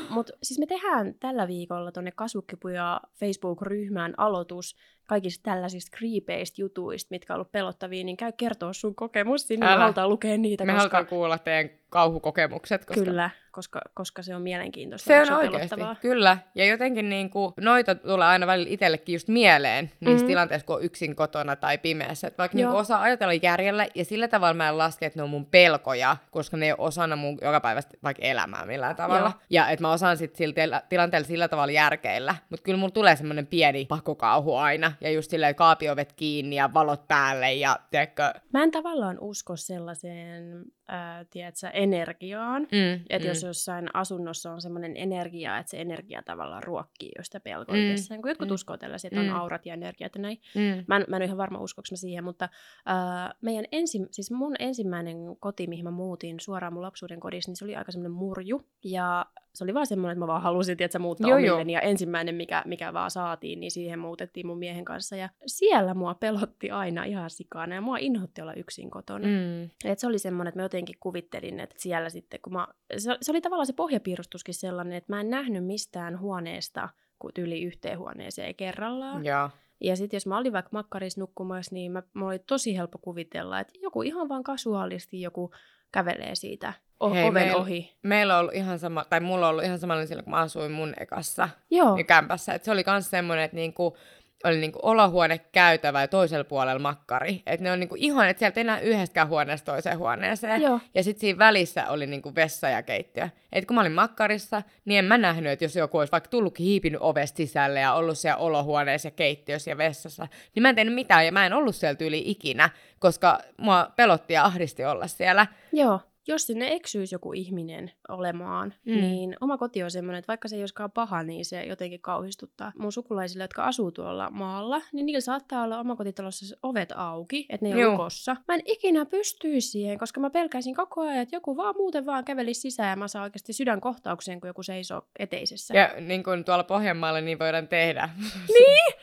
[0.08, 4.76] Mutta siis me tehdään tällä viikolla tonne Kasvukkipuja Facebook-ryhmään aloitus
[5.10, 9.66] kaikista tällaisista creepeistä jutuista, mitkä on ollut pelottavia, niin käy kertoa sun kokemus sinne.
[9.66, 9.80] Älä.
[9.80, 10.64] Halutaan lukea niitä.
[10.64, 10.80] Me koska...
[10.80, 12.84] halutaan kuulla teidän kauhukokemukset.
[12.84, 13.04] Koska...
[13.04, 15.06] Kyllä, koska, koska se on mielenkiintoista.
[15.06, 16.38] Se on oikeasti, kyllä.
[16.54, 20.26] Ja jotenkin niin kuin, noita tulee aina välillä itsellekin just mieleen niissä mm-hmm.
[20.26, 22.26] tilanteissa, kun on yksin kotona tai pimeässä.
[22.26, 25.22] Että vaikka niin kuin osaa ajatella järjellä, ja sillä tavalla mä en laske, että ne
[25.22, 29.32] on mun pelkoja, koska ne ei ole osana mun jokapäiväistä vaikka elämää millään tavalla.
[29.34, 29.42] Joo.
[29.50, 32.34] Ja että mä osaan sitten sillä tilanteella sillä tavalla järkeillä.
[32.50, 34.92] Mutta kyllä mulla tulee semmoinen pieni pakokauhu aina.
[35.00, 38.32] Ja just silleen kaapiovet kiinni ja valot päälle ja tiedätkö...
[38.52, 42.62] Mä en tavallaan usko sellaiseen ää, tiedätkö, energiaan.
[42.62, 43.28] Mm, että mm.
[43.28, 48.20] jos jossain asunnossa on semmoinen energia, että se energia tavallaan ruokkii jo sitä pelkoa mm,
[48.20, 48.54] Kun jotkut mm.
[48.54, 49.34] uskoo tällaisia, että on mm.
[49.34, 50.40] aurat ja energiat ja näin.
[50.54, 50.84] Mm.
[50.88, 52.48] Mä, en, mä en ole ihan varma uskoksi siihen, mutta
[52.86, 57.56] ää, meidän ensi, siis mun ensimmäinen koti, mihin mä muutin suoraan mun lapsuuden kodissa, niin
[57.56, 58.62] se oli aika semmoinen murju.
[58.84, 61.72] Ja se oli vaan semmoinen, että mä vaan halusin, että muuttaa joo, omilleni.
[61.72, 65.16] Ja ensimmäinen, mikä, mikä vaan saatiin, niin siihen muutettiin mun miehen kanssa.
[65.16, 69.26] Ja siellä mua pelotti aina ihan sikana ja mua inhotti olla yksin kotona.
[69.26, 69.70] Mm.
[69.84, 72.68] Et se oli semmoinen, että mä jotenkin kuvittelin, että siellä sitten, kun mä...
[72.96, 77.62] Se, se oli tavallaan se pohjapiirustuskin sellainen, että mä en nähnyt mistään huoneesta kuin yli
[77.62, 79.24] yhteen huoneeseen kerrallaan.
[79.24, 79.50] Ja.
[79.80, 83.60] Ja sitten jos mä olin vaikka makkarissa nukkumassa, niin mä, mä oli tosi helppo kuvitella,
[83.60, 85.50] että joku ihan vaan kasuaalisti joku
[85.92, 87.96] kävelee siitä o- Hei, oven meil, ohi.
[88.02, 90.72] Meillä on ollut ihan sama, tai mulla on ollut ihan samanlainen silloin, kun mä asuin
[90.72, 91.96] mun ekassa Joo.
[91.96, 92.54] Niin kämpässä.
[92.54, 93.96] Et se oli myös semmoinen, että niinku,
[94.44, 97.42] oli niinku olohuone käytävä ja toisella puolella makkari.
[97.46, 100.62] Että ne on niinku ihan, että sieltä ei enää yhdestäkään huoneesta toiseen huoneeseen.
[100.62, 100.80] Joo.
[100.94, 103.28] Ja sitten siinä välissä oli niinku vessa ja keittiö.
[103.52, 106.66] Et kun mä olin makkarissa, niin en mä nähnyt, että jos joku olisi vaikka tullutkin
[106.66, 110.94] hiipinyt ovesta sisälle ja ollut siellä olohuoneessa ja keittiössä ja vessassa, niin mä en tehnyt
[110.94, 115.46] mitään ja mä en ollut siellä yli ikinä, koska mua pelotti ja ahdisti olla siellä.
[115.72, 116.00] Joo
[116.30, 119.00] jos sinne eksyisi joku ihminen olemaan, mm.
[119.00, 122.72] niin oma koti on semmoinen, että vaikka se ei olisikaan paha, niin se jotenkin kauhistuttaa.
[122.78, 127.74] Mun sukulaisille, jotka asuu tuolla maalla, niin niillä saattaa olla omakotitalossa ovet auki, että ne
[127.74, 128.36] ei ole lukossa.
[128.48, 132.24] Mä en ikinä pystyisi siihen, koska mä pelkäisin koko ajan, että joku vaan muuten vaan
[132.24, 135.74] kävelisi sisään ja mä saan oikeasti sydänkohtauksen, kun joku seisoo eteisessä.
[135.74, 138.08] Ja niin kuin tuolla Pohjanmaalla niin voidaan tehdä.
[138.58, 138.94] niin!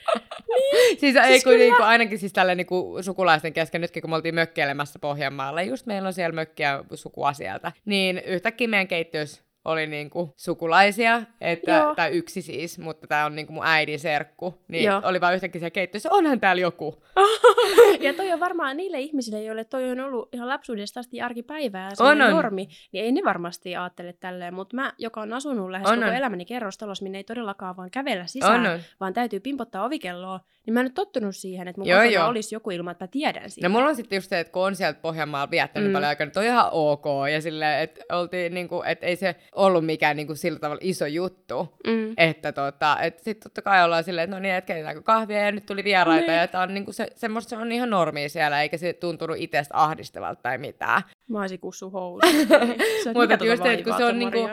[0.47, 0.99] niin!
[0.99, 4.99] siis, ei, kun, niinku, ainakin siis tällä niinku, sukulaisten kesken, nytkin kun me oltiin mökkeilemässä
[4.99, 6.83] Pohjanmaalla, just meillä on siellä mökkiä
[7.17, 13.25] sukua sieltä, niin yhtäkkiä meidän keittiössä oli niinku sukulaisia, että, tai yksi siis, mutta tämä
[13.25, 15.01] on niinku mun äidin serkku, niin Joo.
[15.03, 17.03] oli vaan yhtäkkiä siellä keittiössä, onhan täällä joku.
[18.05, 22.03] ja toi on varmaan niille ihmisille, joille toi on ollut ihan lapsuudesta asti arkipäivää, se
[22.03, 22.31] on, on.
[22.31, 26.09] normi, niin ei ne varmasti ajattele tälleen, mutta mä, joka on asunut lähes on, koko
[26.09, 26.15] on.
[26.15, 28.79] elämäni kerrostalossa, minne ei todellakaan vaan kävellä sisään, on, on.
[28.99, 32.27] vaan täytyy pimpottaa ovikelloa, niin mä en ole tottunut siihen, että mun joo, joo.
[32.27, 33.69] olisi joku ilman, että mä tiedän siitä.
[33.69, 35.93] No mulla on sitten just se, että kun on sieltä Pohjanmaalla viettänyt mm.
[35.93, 39.85] paljon aikaa, niin on ihan ok, ja silleen, että oltiin niinku, että ei se ollut
[39.85, 42.13] mikään niinku sillä tavalla iso juttu, mm.
[42.17, 45.51] että tota, et sitten totta kai ollaan silleen, että no niin, että keitetäänkö kahvia, ja
[45.51, 46.37] nyt tuli vieraita, niin.
[46.37, 49.77] ja että on niinku se, semmoista se on ihan normia siellä, eikä se tuntunut itsestä
[49.77, 51.01] ahdistavalta tai mitään.
[51.29, 51.91] Mä olisin kussu
[53.13, 54.49] Mutta just se, että kun se on niinku...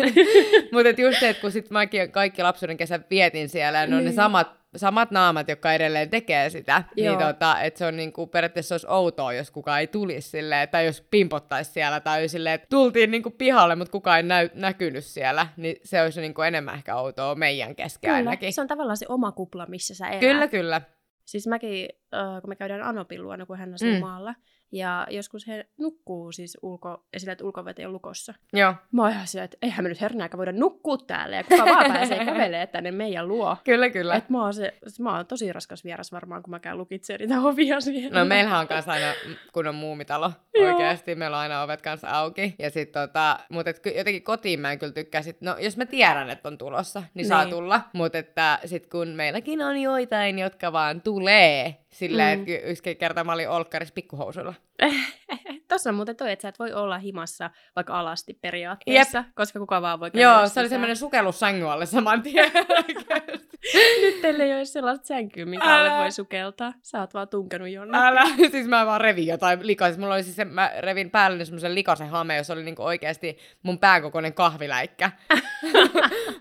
[0.72, 4.02] Mutta just se, että kun sit mäkin kaikki lapsuuden kesän vietin siellä, ja ne on
[4.02, 4.16] ne niin.
[4.16, 7.18] samat samat naamat, jotka edelleen tekee sitä, niin Joo.
[7.18, 10.86] niin tota, että se on niinku, periaatteessa olisi outoa, jos kukaan ei tulisi silleen, tai
[10.86, 15.46] jos pimpottaisi siellä, tai silleen, että tultiin niinku pihalle, mutta kukaan ei näy, näkynyt siellä,
[15.56, 18.52] niin se olisi niinku enemmän ehkä outoa meidän kesken kyllä, ainakin.
[18.52, 20.20] se on tavallaan se oma kupla, missä sä elät.
[20.20, 20.80] Kyllä, kyllä.
[21.24, 24.00] Siis mäkin, äh, kun me käydään Anopin luona, kun hän asuu mm.
[24.00, 24.34] maalla,
[24.72, 28.34] ja joskus he nukkuu siis ulko, esille, että ulkovete on lukossa.
[28.52, 28.74] Joo.
[28.92, 31.92] Mä oon ihan sillä, että eihän me nyt hernääkään voida nukkua täällä, ja kuka vaan
[31.92, 33.56] pääsee kävelee tänne meidän luo.
[33.64, 34.16] Kyllä, kyllä.
[34.16, 37.40] Et mä, oon se, mä oon tosi raskas vieras varmaan, kun mä käyn lukitsemaan niitä
[37.40, 38.18] ovia siellä.
[38.18, 39.14] No meillähän on kanssa aina,
[39.52, 40.32] kun on muumitalo
[40.66, 42.54] oikeasti, meillä on aina ovet kanssa auki.
[42.58, 45.86] Ja sit tota, mutta et, jotenkin kotiin mä en kyllä tykkää sit, no jos mä
[45.86, 47.28] tiedän, että on tulossa, niin, niin.
[47.28, 47.80] saa tulla.
[47.92, 52.44] Mutta että sit kun meilläkin on joitain, jotka vaan tulee, Silleen, mm.
[52.48, 54.54] että yksi kerta mä olin olkkarissa pikkuhousuilla.
[55.68, 59.26] Tossa on muuten toi, että sä et voi olla himassa vaikka alasti periaatteessa, Jep.
[59.34, 62.52] koska kuka vaan voi Joo, se oli semmoinen sukellus sängy alle saman tien.
[64.00, 66.72] Nyt teille ei ole sellaista sänkyä, minkä alle voi sukeltaa.
[66.82, 68.06] Sä oot vaan tunkenut jonnekin.
[68.06, 70.00] Älä, siis mä vaan revin jotain likaisen.
[70.00, 73.78] Mulla oli siis se, mä revin päälle semmoisen likaisen hame, jos oli niinku oikeasti mun
[73.78, 75.10] pääkokoinen kahviläikkä.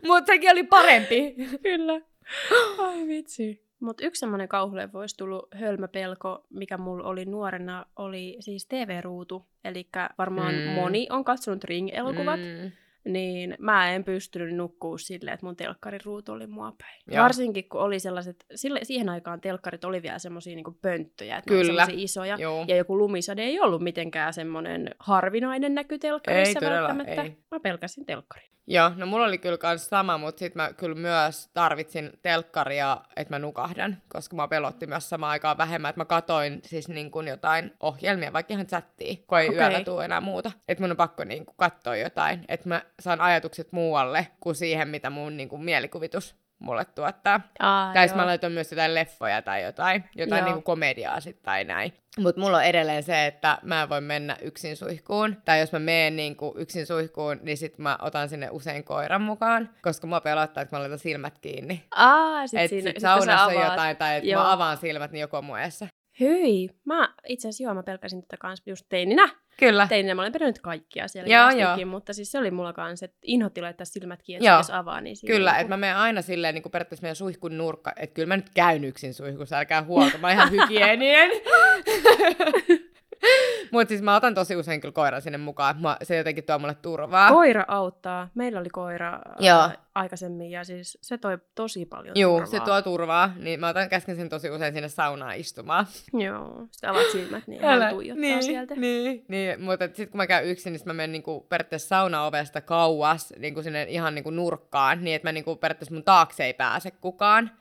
[0.07, 1.35] Mutta sekin oli parempi.
[1.63, 2.01] Kyllä.
[2.77, 3.66] Ai vitsi.
[3.79, 9.45] Mutta yksi semmoinen kauhuleffa olisi tullut hölmöpelko, mikä mulla oli nuorena, oli siis TV-ruutu.
[9.65, 9.87] Eli
[10.17, 10.71] varmaan mm.
[10.71, 12.39] moni on katsonut Ring-elokuvat.
[12.39, 12.71] Mm
[13.07, 17.01] niin mä en pystynyt nukkuu silleen, että mun telkkarin ruutu oli mua päin.
[17.07, 17.23] Joo.
[17.23, 21.85] Varsinkin kun oli sellaiset, sille, siihen aikaan telkkarit oli vielä semmoisia niin pönttöjä, että Kyllä.
[21.85, 22.37] ne isoja.
[22.39, 22.65] Joo.
[22.67, 27.23] Ja joku lumisade ei ollut mitenkään semmoinen harvinainen näky telkkarissa ei, välttämättä.
[27.23, 27.37] Ei.
[27.51, 28.47] Mä pelkäsin telkkarin.
[28.69, 33.33] Joo, no mulla oli kyllä kans sama, mutta sitten mä kyllä myös tarvitsin telkkaria, että
[33.33, 37.27] mä nukahdan, koska mä pelotti myös samaan aikaan vähemmän, että mä katoin siis niin kuin
[37.27, 39.59] jotain ohjelmia, vaikka ihan chattia, kun ei okay.
[39.59, 40.51] yöllä tule enää muuta.
[40.67, 44.87] Että mun on pakko niin kuin katsoa jotain, että mä saan ajatukset muualle kuin siihen,
[44.87, 47.41] mitä mun niin kuin, mielikuvitus mulle tuottaa.
[47.59, 51.63] Aa, tai mä laitoin myös jotain leffoja tai jotain, jotain niin kuin komediaa sitten tai
[51.63, 51.93] näin.
[52.19, 55.37] Mutta mulla on edelleen se, että mä en voi mennä yksin suihkuun.
[55.45, 59.21] Tai jos mä menen niin kuin yksin suihkuun, niin sit mä otan sinne usein koiran
[59.21, 61.83] mukaan, koska mä pelottaa, että mä laitan silmät kiinni.
[61.95, 65.35] Aa, sit et siinä, sit saunassa on jotain, tai että mä avaan silmät, niin joku
[65.35, 65.45] on
[66.19, 69.29] Hyi, mä itse asiassa joo, mä pelkäsin tätä kanssa just teininä.
[69.59, 69.87] Kyllä.
[69.87, 71.85] Teininä mä olen perännyt kaikkia siellä joo, joo.
[71.85, 75.57] mutta siis se oli mulla kanssa, että inhotti laittaa silmät kiinni, jos avaa, niin Kyllä,
[75.57, 78.49] että mä menen aina silleen niin kuin periaatteessa meidän suihkun nurkka, että kyllä mä nyt
[78.53, 81.29] käyn yksin suihkussa, älkää huolta, mä oon ihan hygienien.
[83.71, 85.81] Mutta siis mä otan tosi usein kyllä koiran sinne mukaan.
[85.81, 87.31] Mä, se jotenkin tuo mulle turvaa.
[87.31, 88.29] Koira auttaa.
[88.35, 89.59] Meillä oli koira Joo.
[89.59, 92.45] Ää, aikaisemmin ja siis se toi tosi paljon Joo, turvaa.
[92.45, 93.33] se tuo turvaa.
[93.39, 95.85] Niin mä otan käsken sen tosi usein sinne saunaan istumaan.
[96.25, 98.75] Joo, sitten avaat silmät, niin hän tuijottaa niin, sieltä.
[98.75, 99.61] Niin, niin.
[99.61, 103.85] mutta sitten kun mä käyn yksin, niin mä menen niinku periaatteessa saunaovesta kauas niinku sinne
[103.89, 107.51] ihan niinku nurkkaan, niin että mä niinku periaatteessa mun taakse ei pääse kukaan.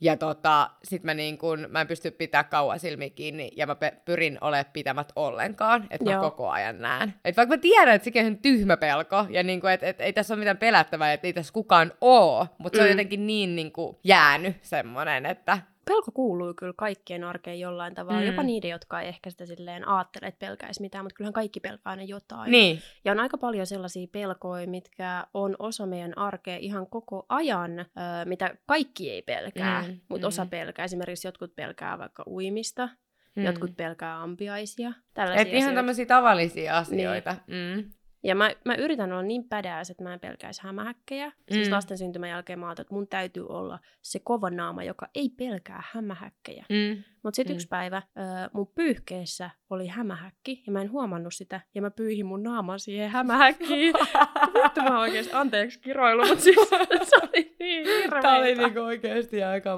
[0.00, 3.74] Ja tota, sit mä, niin kun, mä en pysty pitää kauan silmiä kiinni ja mä
[3.74, 7.14] pe- pyrin olemaan pitämät ollenkaan, että mä koko ajan näen.
[7.24, 10.34] Et vaikka mä tiedän, että sekin on tyhmä pelko ja niin että et, ei tässä
[10.34, 12.78] ole mitään pelättävää, että ei tässä kukaan oo, mutta mm.
[12.78, 12.92] se on mm.
[12.92, 18.26] jotenkin niin, niin kuin jäänyt semmonen, että pelko kuuluu kyllä kaikkien arkeen jollain tavalla, mm.
[18.26, 21.90] jopa niiden, jotka ei ehkä sitä silleen ajattele, että pelkäisi mitään, mutta kyllähän kaikki pelkää
[21.90, 22.50] aina jotain.
[22.50, 22.82] Niin.
[23.04, 27.86] Ja on aika paljon sellaisia pelkoja, mitkä on osa meidän arkea ihan koko ajan, äh,
[28.24, 30.00] mitä kaikki ei pelkää, mm.
[30.08, 30.28] mutta mm.
[30.28, 30.84] osa pelkää.
[30.84, 32.88] Esimerkiksi jotkut pelkää vaikka uimista,
[33.36, 33.44] mm.
[33.44, 34.92] jotkut pelkää ampiaisia.
[35.36, 37.36] Et ihan tämmöisiä tavallisia asioita.
[37.46, 37.76] Niin.
[37.76, 37.90] Mm.
[38.26, 41.30] Ja mä, mä yritän olla niin pädääs, että mä en pelkäisi hämähäkkejä.
[41.30, 41.54] Siis mm.
[41.54, 45.82] Siis lasten syntymän jälkeen mä että mun täytyy olla se kova naama, joka ei pelkää
[45.92, 46.64] hämähäkkejä.
[46.68, 47.02] Mm.
[47.22, 47.56] Mutta sitten mm.
[47.56, 48.04] yksi päivä äh,
[48.52, 51.60] mun pyyhkeessä oli hämähäkki ja mä en huomannut sitä.
[51.74, 53.94] Ja mä pyyhin mun naaman siihen hämähäkkiin.
[54.64, 56.68] Vittu mä oikeesti, anteeksi kiroilu, mutta siis
[57.10, 58.22] se oli niin hirveetä.
[58.22, 59.76] Tää oli niinku oikeesti aika.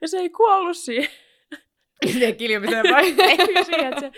[0.00, 1.10] Ja se ei kuollut siihen.
[2.18, 3.14] Se kiljumiseen vai?
[3.18, 4.10] ei siihen, että se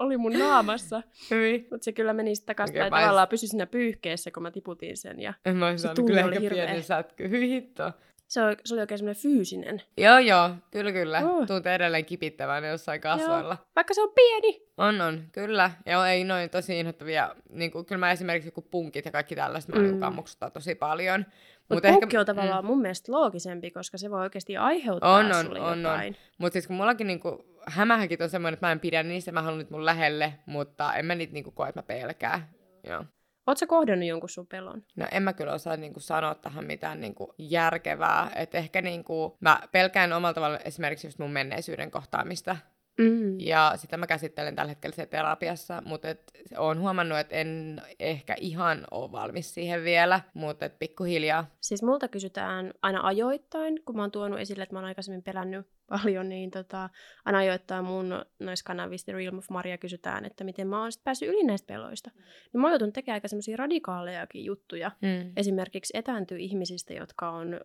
[0.00, 1.02] oli mun naamassa.
[1.30, 1.66] Hyvin.
[1.70, 5.20] Mutta se kyllä meni sitä takaisin, okay, tavallaan pysyi siinä pyyhkeessä, kun mä tiputin sen.
[5.20, 6.64] Ja En mä olisi Se saanut kyllä oli ehkä hirveä.
[6.64, 7.30] pienen sätky.
[7.30, 7.92] Hyi hitto.
[8.28, 9.82] se oli, se oli oikein semmoinen fyysinen.
[9.96, 11.18] Joo, joo, kyllä, kyllä.
[11.18, 11.46] Oh.
[11.46, 13.56] Tuntee edelleen kipittävän jossain kasvoilla.
[13.76, 14.62] Vaikka se on pieni.
[14.76, 15.70] On, on, kyllä.
[15.86, 17.34] Joo, ei noin tosi inhottavia.
[17.50, 19.96] Niin kuin, kyllä mä esimerkiksi joku punkit ja kaikki tällaiset mm.
[20.40, 21.26] Mä tosi paljon.
[21.70, 25.44] Mutta ehkä- punkki on tavallaan mun mielestä loogisempi, koska se voi oikeasti aiheuttaa On, on,
[25.44, 25.78] sulle on, on.
[25.78, 26.16] jotain.
[26.38, 29.58] Mutta siis kun mullakin niinku, hämähäkit on semmoinen, että mä en pidä niistä, mä haluan
[29.58, 32.48] nyt mun lähelle, mutta en mä niitä niinku koe, että mä pelkään.
[32.84, 33.04] Joo.
[33.46, 34.82] Oletko kohdannut jonkun sun pelon?
[34.96, 38.30] No en mä kyllä osaa niinku sanoa tähän mitään niinku järkevää.
[38.36, 42.56] Että ehkä niinku, mä pelkään omalla tavalla esimerkiksi just mun menneisyyden kohtaamista.
[43.00, 43.40] Mm.
[43.40, 48.36] Ja sitä mä käsittelen tällä hetkellä se terapiassa, mutta et oon huomannut, että en ehkä
[48.40, 51.46] ihan ole valmis siihen vielä, mutta et pikkuhiljaa.
[51.60, 55.66] Siis multa kysytään aina ajoittain, kun mä oon tuonut esille, että mä oon aikaisemmin pelännyt
[55.90, 56.88] paljon, niin tota,
[57.24, 61.04] aina ajoittain mun noissa kanavissa The Realm of Maria kysytään, että miten mä oon sit
[61.04, 62.10] päässyt yli näistä peloista.
[62.52, 64.90] Niin mä oon joutunut tekemään aika semmoisia radikaalejakin juttuja.
[65.02, 65.32] Mm.
[65.36, 67.60] Esimerkiksi etääntyy ihmisistä, jotka on ö,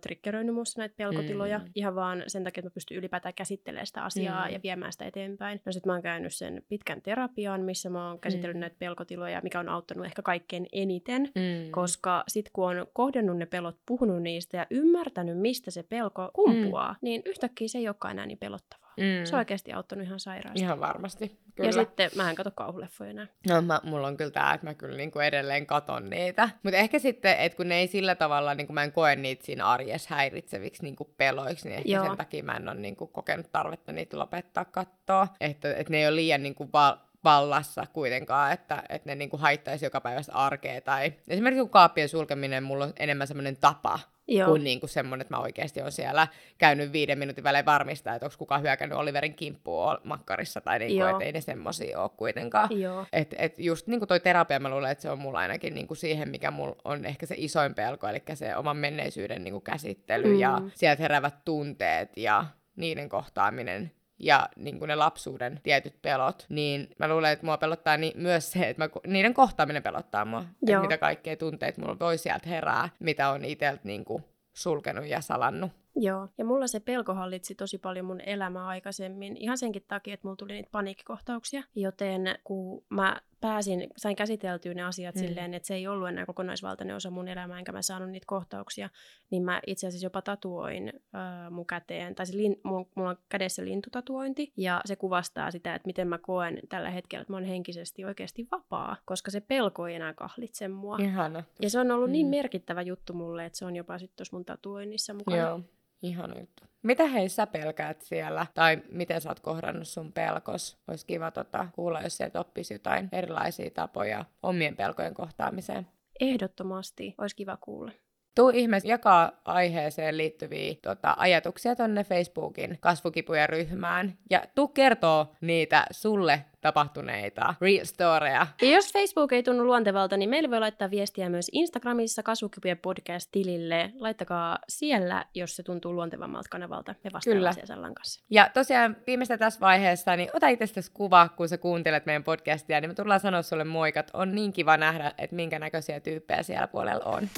[0.00, 1.64] triggeröinyt musta näitä pelkotiloja, Mm.
[1.74, 4.52] ihan vaan sen takia, että mä pystyn ylipäätään käsittelemään sitä asiaa Mm.
[4.52, 5.60] ja viemään sitä eteenpäin.
[5.66, 8.60] No sit mä oon käynyt sen pitkän terapian, missä mä oon käsitellyt Mm.
[8.60, 11.22] näitä pelkotiloja, mikä on auttanut ehkä kaikkein eniten.
[11.22, 11.70] Mm.
[11.70, 16.92] Koska sit kun on kohdannut ne pelot, puhunut niistä ja ymmärtänyt, mistä se pelko kumpuaa,
[16.92, 16.96] mm.
[17.02, 18.88] niin yhtäkkiä se ei olekaan enää niin pelottavaa.
[18.98, 19.24] Mm.
[19.24, 20.60] Se on oikeasti auttanut ihan sairaasti.
[20.60, 21.68] Ihan varmasti, kyllä.
[21.68, 23.26] Ja sitten mä en katso kauhuleffoja enää.
[23.48, 26.50] No mä, mulla on kyllä tää, että mä kyllä niinku edelleen katon niitä.
[26.62, 29.66] Mutta ehkä sitten, että kun ne ei sillä tavalla, niinku mä en koe niitä siinä
[29.66, 32.06] arjessa häiritseviksi niinku peloiksi, niin ehkä Joo.
[32.06, 35.28] sen takia mä en ole niinku kokenut tarvetta niitä lopettaa kattoa.
[35.40, 39.86] Että et ne ei ole liian niinku val- vallassa kuitenkaan, että, että ne niinku haittaisi
[39.86, 40.80] joka päivästä arkea.
[40.80, 44.48] Tai esimerkiksi kun kaappien sulkeminen mulla on enemmän semmoinen tapa, Joo.
[44.48, 48.36] kuin niinku semmoinen, että mä oikeasti on siellä käynyt viiden minuutin välein varmistaa, että onko
[48.38, 52.80] kukaan hyökännyt Oliverin kimppuun makkarissa, tai niinku, että ei ne semmosia ole kuitenkaan.
[52.80, 53.06] Joo.
[53.12, 55.98] Et, just niin kuin toi terapia, mä luulen, että se on mulla ainakin niin kuin
[55.98, 60.24] siihen, mikä mulla on ehkä se isoin pelko, eli se oman menneisyyden niin kuin käsittely
[60.34, 60.40] Mm.
[60.40, 62.44] ja sieltä heräävät tunteet ja
[62.76, 67.96] niiden kohtaaminen ja niin kuin ne lapsuuden tietyt pelot, niin mä luulen, että mua pelottaa
[67.96, 70.40] ni- myös se, että mä, niiden kohtaaminen pelottaa mua.
[70.40, 70.82] Että Joo.
[70.82, 75.72] mitä kaikkea tunteet mulla voi sieltä herää, mitä on itseltä niin kuin sulkenut ja salannut.
[75.96, 79.36] Joo, ja mulla se pelko hallitsi tosi paljon mun elämää aikaisemmin.
[79.36, 81.62] Ihan senkin takia, että mulla tuli niitä paniikkikohtauksia.
[81.74, 85.20] Joten kun mä pääsin, sain käsiteltyä ne asiat Mm.
[85.22, 85.26] mm.
[85.26, 88.90] silleen, että se ei ollut enää kokonaisvaltainen osa mun elämää, enkä mä saanut niitä kohtauksia,
[89.30, 93.64] niin mä itse asiassa jopa tatuoin äh, mun käteen, tai se lin, mulla on kädessä
[93.64, 98.04] lintutatuointi, ja se kuvastaa sitä, että miten mä koen tällä hetkellä, että mä oon henkisesti
[98.04, 100.96] oikeasti vapaa, koska se pelko ei enää kahlitse mua.
[101.00, 101.44] Ihana.
[101.62, 102.30] Ja se on ollut niin Mm.
[102.30, 105.36] merkittävä juttu mulle, että se on jopa sitten tuossa mun tatuoinnissa mukana.
[105.36, 105.60] Joo,
[106.02, 106.64] ihana juttu.
[106.82, 108.46] Mitä hei sä pelkäät siellä?
[108.54, 110.78] Tai miten sä oot kohdannut sun pelkos?
[110.88, 115.86] Olisi kiva tota, kuulla, jos sieltä oppisi jotain erilaisia tapoja omien pelkojen kohtaamiseen.
[116.20, 117.92] Ehdottomasti, olisi kiva kuulla.
[118.38, 124.18] Tuu ihmeessä jakaa aiheeseen liittyviä tota, ajatuksia tonne Facebookin kasvukipuja ryhmään.
[124.30, 128.46] Ja tuu kertoo niitä sulle tapahtuneita real storeja.
[128.62, 133.92] Ja jos Facebook ei tunnu luontevalta, niin meille voi laittaa viestiä myös Instagramissa kasvukypien podcast-tilille.
[133.98, 136.92] Laittakaa siellä, jos se tuntuu luontevammalta kanavalta.
[136.92, 137.14] Me Kyllä.
[137.14, 138.24] vastaillaan siellä Sallan kanssa.
[138.30, 142.90] Ja tosiaan viimeistä tässä vaiheessa, niin ota itsestäsi kuva, kun sä kuuntelet meidän podcastia, niin
[142.90, 144.10] me tullaan sanoa sulle moikat.
[144.14, 147.28] On niin kiva nähdä, että minkä näköisiä tyyppejä siellä puolella on.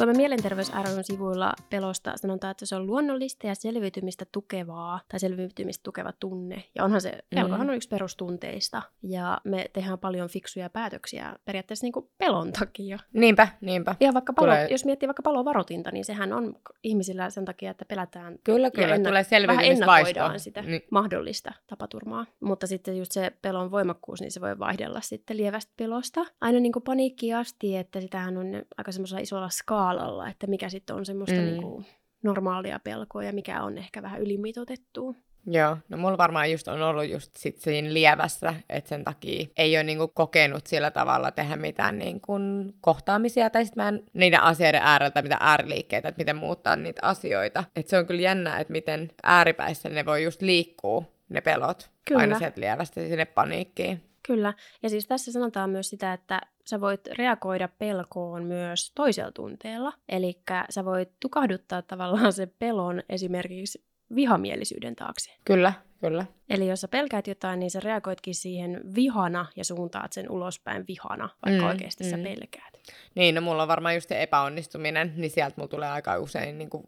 [0.00, 5.82] Suomen mielenterveys ryn sivuilla pelosta sanotaan, että se on luonnollista ja selviytymistä tukevaa tai selviytymistä
[5.82, 6.64] tukeva tunne.
[6.74, 7.68] Ja onhan se, pelkohan Mm.
[7.68, 8.82] on yksi perustunteista.
[9.02, 12.98] Ja me tehdään paljon fiksuja päätöksiä periaatteessa niin kuin pelon takia.
[13.12, 13.94] Niinpä, niinpä.
[14.00, 17.84] Ja vaikka palo, Tulee- jos miettii vaikka palovarotinta, niin sehän on ihmisillä sen takia, että
[17.84, 18.86] pelätään Kyllä, ja kyllä.
[18.94, 20.08] enna- tulee vähän selviytymisvaisto.
[20.10, 22.26] ennakoidaan sitä Niin, mahdollista tapaturmaa.
[22.40, 26.20] Mutta sitten just se pelon voimakkuus, niin se voi vaihdella sitten lievästä pelosta.
[26.40, 28.46] Aina niin kuin paniikkiin asti, että sitähän on
[28.78, 29.48] aika semmoisella isolla
[29.94, 31.42] skaalalla, että mikä sitten on semmoista Mm.
[31.42, 31.86] niin kuin
[32.22, 35.14] normaalia pelkoa ja mikä on ehkä vähän ylimitoitettua.
[35.46, 39.76] Joo, no mulla varmaan just on ollut just sit siinä lievässä, että sen takia ei
[39.76, 42.32] ole niinku kokenut sillä tavalla tehdä mitään niinku
[42.80, 47.64] kohtaamisia, tai sitten mä en niiden asioiden ääreltä mitä ääriliikkeitä, että miten muuttaa niitä asioita.
[47.76, 52.20] Et se on kyllä jännä, että miten ääripäissä ne voi just liikkua, ne pelot, Kyllä.
[52.20, 54.02] aina sieltä lievästä sinne paniikkiin.
[54.26, 54.54] Kyllä.
[54.82, 59.92] Ja siis tässä sanotaan myös sitä, että sä voit reagoida pelkoon myös toisella tunteella.
[60.08, 65.32] Eli sä voit tukahduttaa tavallaan se pelon esimerkiksi vihamielisyyden taakse.
[65.44, 66.26] Kyllä, kyllä.
[66.50, 71.28] Eli jos sä pelkäät jotain, niin sä reagoitkin siihen vihana ja suuntaat sen ulospäin vihana,
[71.46, 72.10] vaikka Mm, oikeasti mm.
[72.10, 72.80] sä pelkäät.
[73.14, 76.70] Niin, no mulla on varmaan just se epäonnistuminen, niin sieltä mulla tulee aika usein niin
[76.70, 76.84] kuin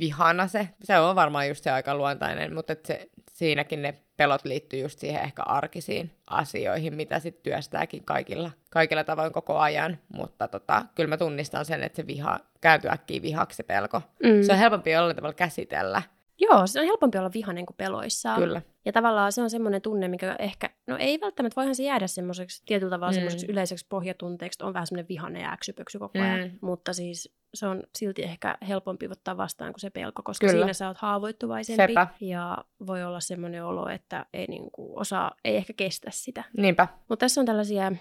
[0.00, 0.68] vihana se.
[0.82, 5.22] Se on varmaan just se aika luontainen, mutta se, siinäkin ne pelot liittyy just siihen
[5.22, 9.98] ehkä arkisiin asioihin, mitä sitten työstääkin kaikilla, kaikilla tavoin koko ajan.
[10.12, 14.02] Mutta tota, kyllä mä tunnistan sen, että se viha kääntyy äkkiä vihaksi se pelko.
[14.22, 14.42] Mm.
[14.42, 16.02] Se on helpompi jollain tavalla käsitellä.
[16.38, 18.42] Joo, se on helpompi olla vihainen kuin peloissaan.
[18.42, 18.62] Kyllä.
[18.84, 22.62] Ja tavallaan se on semmoinen tunne, mikä ehkä, no ei välttämättä, voihan se jäädä semmoiseksi
[22.66, 23.14] tietyllä tavalla mm.
[23.14, 26.40] semmoiseksi yleiseksi pohjatunteeksi, on vähän semmoinen vihainen ja äksypöksy koko ajan.
[26.40, 26.58] Mm.
[26.60, 30.58] Mutta siis se on silti ehkä helpompi ottaa vastaan kuin se pelko, koska Kyllä.
[30.58, 31.92] siinä sä oot haavoittuvaisempi.
[31.92, 32.06] Sepä.
[32.20, 36.44] Ja voi olla semmoinen olo, että ei niinku osaa, ei ehkä kestä sitä.
[36.56, 36.88] Niinpä.
[37.08, 37.92] Mutta tässä on tällaisia äh,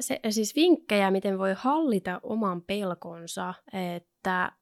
[0.00, 4.11] se, siis vinkkejä, miten voi hallita oman pelkonsa, että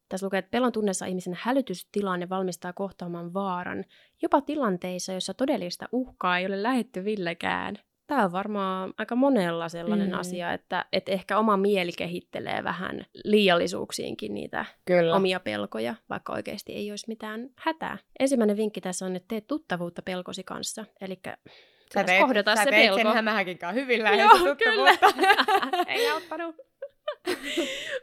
[0.08, 3.84] tässä lukee, että pelon tunnessa ihmisen hälytystilanne valmistaa kohtaamaan vaaran,
[4.22, 7.78] jopa tilanteissa, joissa todellista uhkaa ei ole lähetty villekään.
[8.06, 10.18] Tämä on varmaan aika monella sellainen mm.
[10.18, 15.16] asia, että, että ehkä oma mieli kehittelee vähän liiallisuuksiinkin niitä Kyllä.
[15.16, 17.98] omia pelkoja, vaikka oikeasti ei olisi mitään hätää.
[18.20, 20.84] Ensimmäinen vinkki tässä on, että tee tuttavuutta pelkosi kanssa.
[21.00, 21.20] Eli
[21.94, 22.96] Sä teet, kohdata sä se pelko.
[23.02, 24.90] sen hämähäkin hyvin Joo, kyllä.
[25.88, 26.69] ei auttanut.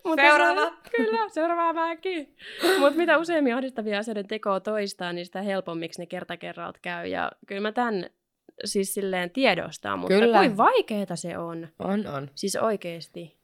[0.06, 0.66] Mutta seuraava.
[0.66, 2.36] Se, kyllä, seuraava mäkin.
[2.80, 7.08] Mutta mitä useimmin ahdistavia asioiden tekoa toistaa, niin sitä helpommiksi ne kerta kerralta käy.
[7.08, 8.10] Ja kyllä mä tämän
[8.66, 10.38] siis silleen tiedostaa, mutta kyllä.
[10.38, 11.68] kuin vaikeeta se on.
[11.80, 12.30] On, on.
[12.36, 13.38] Siis oikeesti.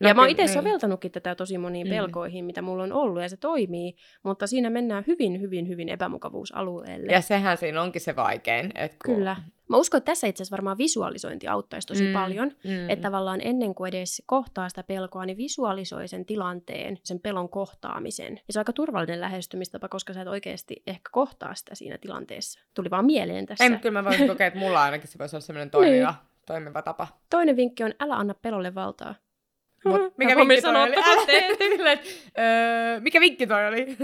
[0.00, 1.90] No, ja mä oon itse soveltanutkin tätä tosi moniin mm.
[1.90, 7.12] pelkoihin, mitä mulla on ollut, ja se toimii, mutta siinä mennään hyvin, hyvin, hyvin epämukavuusalueelle.
[7.12, 8.70] Ja sehän siinä onkin se vaikein.
[8.74, 9.14] Että kun...
[9.14, 9.36] Kyllä.
[9.68, 12.52] Mä uskon, että tässä itse asiassa varmaan visualisointi auttaisi tosi mm, paljon.
[12.64, 12.90] Mm.
[12.90, 18.32] Että tavallaan ennen kuin edes kohtaa sitä pelkoa, niin visualisoi sen tilanteen, sen pelon kohtaamisen.
[18.32, 22.60] Ja se on aika turvallinen lähestymistapa, koska sä et oikeasti ehkä kohtaa sitä siinä tilanteessa.
[22.74, 23.64] Tuli vaan mieleen tässä.
[23.64, 26.28] Ei, mutta kyllä mä voisin kokea, että mulla ainakin se voisi olla sellainen toimiva, niin.
[26.46, 27.08] toimiva tapa.
[27.30, 29.14] Toinen vinkki on, älä anna pelolle valtaa.
[29.84, 30.96] Mut mikä vinkki toi oli?
[31.80, 31.98] Älä,
[32.38, 33.86] öö, mikä vinkki toi oli?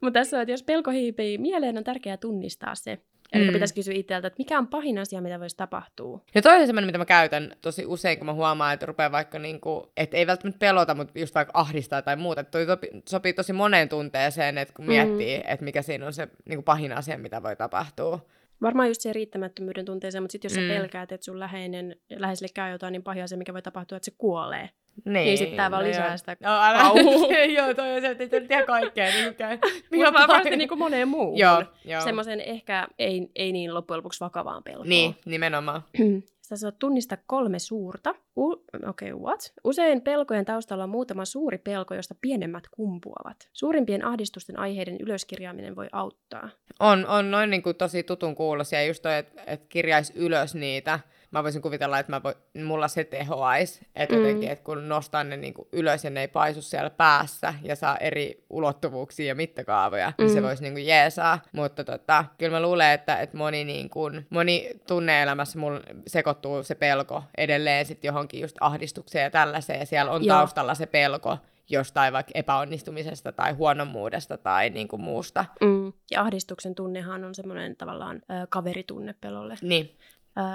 [0.00, 2.98] Mutta tässä on, että jos pelko hiipii mieleen, on tärkeää tunnistaa se.
[3.32, 3.52] Eli mm.
[3.52, 6.20] pitäisi kysyä itseltä, että mikä on pahin asia, mitä voisi tapahtua.
[6.34, 9.92] Ja toinen semmoinen, mitä mä käytän tosi usein, kun mä huomaan, että rupeaa vaikka, niinku,
[9.96, 12.40] että ei välttämättä pelota, mutta just vaikka ahdistaa tai muuta.
[12.40, 12.66] Että toi
[13.08, 14.88] sopii tosi moneen tunteeseen, että kun mm.
[14.88, 18.26] miettii, että mikä siinä on se niinku pahin asia, mitä voi tapahtua.
[18.62, 20.68] Varmaan just se riittämättömyyden tunteeseen, mutta sitten jos mm.
[20.68, 24.04] sä pelkäät, että sun läheinen, läheiselle käy jotain, niin pahin asia, mikä voi tapahtua, että
[24.04, 24.70] se kuolee.
[25.04, 26.16] Niin, niin sitten tämä vaan no lisää joo.
[26.16, 26.78] sitä no, älä,
[27.56, 29.06] Joo, toi on se, että ei tiedä kaikkea.
[29.06, 29.34] Niin
[29.94, 31.38] Mutta varmasti niin kuin moneen muuhun.
[31.38, 32.00] Joo, joo.
[32.00, 34.88] Semmoisen ehkä ei, ei niin loppujen lopuksi vakavaan pelkoon.
[34.88, 35.82] Niin, nimenomaan.
[36.48, 38.14] Sä saat tunnistaa kolme suurta.
[38.36, 38.52] U-
[38.88, 39.52] Okei, okay, what?
[39.64, 43.48] Usein pelkojen taustalla on muutama suuri pelko, josta pienemmät kumpuavat.
[43.52, 46.48] Suurimpien ahdistusten aiheiden ylöskirjaaminen voi auttaa.
[46.80, 51.00] On, on noin niin kuin tosi tutun kuulosia, just toi, että et kirjaisi ylös niitä
[51.30, 53.86] mä voisin kuvitella, että mä voi, mulla se tehoaisi.
[53.96, 54.20] Että mm.
[54.20, 57.76] jotenkin, että kun nostan ne niin kuin ylös ja ne ei paisu siellä päässä ja
[57.76, 60.14] saa eri ulottuvuuksia ja mittakaavoja, mm.
[60.24, 60.46] niin se mm.
[60.46, 61.38] voisi niin kuin jeesaa.
[61.52, 66.74] Mutta tota, kyllä mä luulen, että, että moni, niin kuin, moni tunneelämässä mulla sekoittuu se
[66.74, 69.80] pelko edelleen sitten johonkin just ahdistukseen ja tällaiseen.
[69.80, 70.36] Ja siellä on Joo.
[70.36, 71.38] taustalla se pelko,
[71.68, 75.44] jostain vaikka epäonnistumisesta tai huonommuudesta tai niin kuin muusta.
[75.60, 75.92] Mm.
[76.10, 79.54] Ja ahdistuksen tunnehan on semmoinen tavallaan ö, kaveritunne pelolle.
[79.62, 79.96] Niin.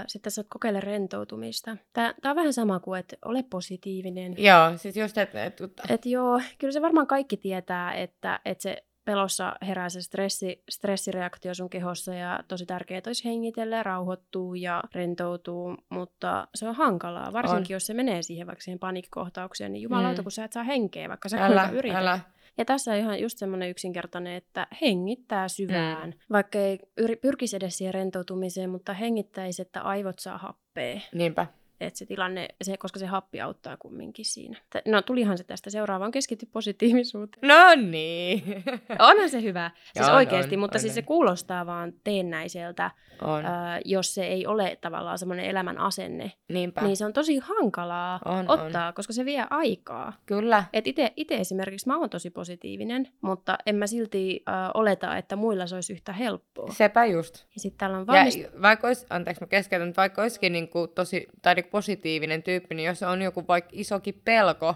[0.08, 1.78] Sitten sä kokeile rentoutumista.
[1.94, 4.36] Tämä, on vähän sama kuin, että ole positiivinen.
[4.38, 5.46] Joo, siis just, että...
[5.46, 10.64] Et, et joo, kyllä se varmaan kaikki tietää, että, että se pelossa herää se stressi,
[10.70, 16.76] stressireaktio sun kehossa ja tosi tärkeää olisi hengitellä ja rauhoittua ja rentoutuu, mutta se on
[16.76, 17.76] hankalaa, varsinkin on.
[17.76, 20.24] jos se menee siihen vaikka siihen paniikkikohtaukseen, niin jumalauta, mm.
[20.24, 21.98] kun sä et saa henkeä, vaikka sä älä, yrität.
[21.98, 22.20] Älä.
[22.58, 26.16] Ja tässä on ihan just semmoinen yksinkertainen, että hengittää syvään, mm.
[26.32, 26.80] vaikka ei
[27.22, 31.00] pyrkisi edes siihen rentoutumiseen, mutta hengittäisi, että aivot saa happea.
[31.14, 31.48] Niinpä
[31.82, 34.58] että se tilanne, se, koska se happi auttaa kumminkin siinä.
[34.86, 37.48] No tulihan se tästä seuraavaan, keskity positiivisuuteen.
[37.48, 38.44] No niin.
[39.10, 40.96] Onhan se hyvä, siis on, oikeasti, on, mutta on, siis on.
[40.96, 43.46] se kuulostaa vaan teennäiseltä, on.
[43.46, 46.32] Äh, jos se ei ole tavallaan semmoinen elämän asenne.
[46.50, 46.82] Niinpä.
[46.82, 48.94] Niin se on tosi hankalaa on, ottaa, on.
[48.94, 50.14] koska se vie aikaa.
[50.26, 50.64] Kyllä.
[50.74, 55.36] Et ite, ite esimerkiksi mä oon tosi positiivinen, mutta en mä silti äh, oleta, että
[55.36, 56.74] muilla se olisi yhtä helppoa.
[56.74, 57.36] Sepä just.
[57.56, 58.40] Ja sitten täällä on valmist...
[58.40, 62.88] ja, vaikka olisi, anteeksi mä keskeytän, vaikka olisikin niin kuin tosi, tai positiivinen tyyppi, niin
[62.88, 64.76] jos on joku vaikka isokin pelko,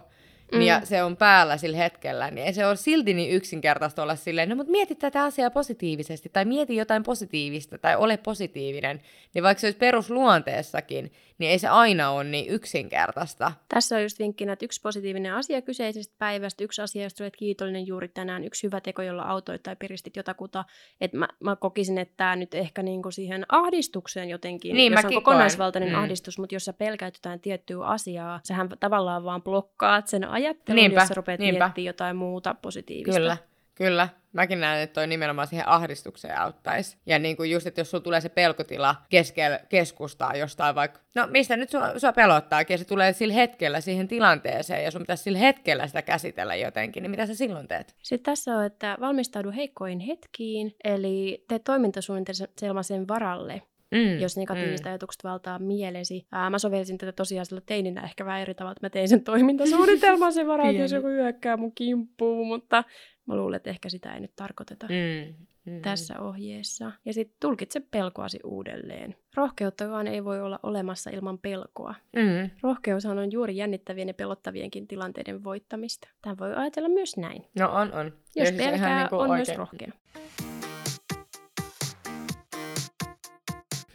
[0.52, 0.62] mm.
[0.62, 4.50] ja se on päällä sillä hetkellä, niin ei se ole silti niin yksinkertaista olla silleen,
[4.50, 9.02] no mutta mieti tätä asiaa positiivisesti, tai mieti jotain positiivista, tai ole positiivinen,
[9.34, 13.52] niin vaikka se olisi perusluonteessakin, niin ei se aina ole niin yksinkertaista.
[13.70, 17.88] Tässä on just vinkkinä, että yksi positiivinen asia kyseisestä päivästä, yksi asia, josta olet kiitollinen
[17.88, 20.66] juuri tänään, yksi hyvä teko, jolla autoit tai piristit jotakuta.
[21.02, 25.14] Että mä, mä kokisin, että tämä nyt ehkä niinku siihen ahdistukseen jotenkin, niin, jos on
[25.14, 25.90] kokonaisvaltainen.
[25.90, 25.96] Mm.
[25.96, 31.02] ahdistus, mutta jos sä pelkäät jotain tiettyä asiaa, sähän tavallaan vaan blokkaat sen ajattelun, niinpä,
[31.02, 31.66] jos sä rupeat niinpä.
[31.66, 33.20] miettimään jotain muuta positiivista.
[33.20, 33.38] Kyllä.
[33.76, 36.98] Kyllä, mäkin näen, että toi nimenomaan siihen ahdistukseen auttaisi.
[37.06, 41.28] Ja niin kuin just, että jos sulla tulee se pelkotila keskellä keskustaa jostain vaikka, no
[41.32, 45.24] mistä nyt sua, sua pelottaakin, ja se tulee sillä hetkellä siihen tilanteeseen, ja sun pitäisi
[45.24, 47.96] sillä hetkellä sitä käsitellä jotenkin, niin mitä sä silloin teet?
[48.04, 53.62] Sitten tässä on, että valmistaudu heikkoihin hetkiin, eli tee toimintasuunnitelma sen varalle.
[53.92, 54.90] Mm, jos negatiiviset mm.
[54.90, 56.28] ajatukset valtaa mielesi.
[56.32, 59.24] Ää, mä sovelsin tätä tosiaan sillä teininä ehkä vähän eri tavalla, että mä tein sen
[59.24, 62.84] toimintasuunnitelman sen varaan, jos joku hyökkää mun kimppuun, mutta
[63.28, 65.34] Mä luulen, että ehkä sitä ei nyt tarkoiteta mm,
[65.66, 65.82] mm.
[65.82, 66.92] tässä ohjeessa.
[67.06, 69.16] Ja sitten tulkitse pelkoasi uudelleen.
[69.36, 71.96] Rohkeuttakaan ei voi olla olemassa ilman pelkoa.
[72.16, 72.50] Mm.
[72.64, 76.10] Rohkeushan on juuri jännittävien ja pelottavienkin tilanteiden voittamista.
[76.22, 77.46] Tämä voi ajatella myös näin.
[77.60, 78.06] No on, on.
[78.36, 79.48] Jos siis pelkää, niin on oikein.
[79.48, 79.92] myös rohkea.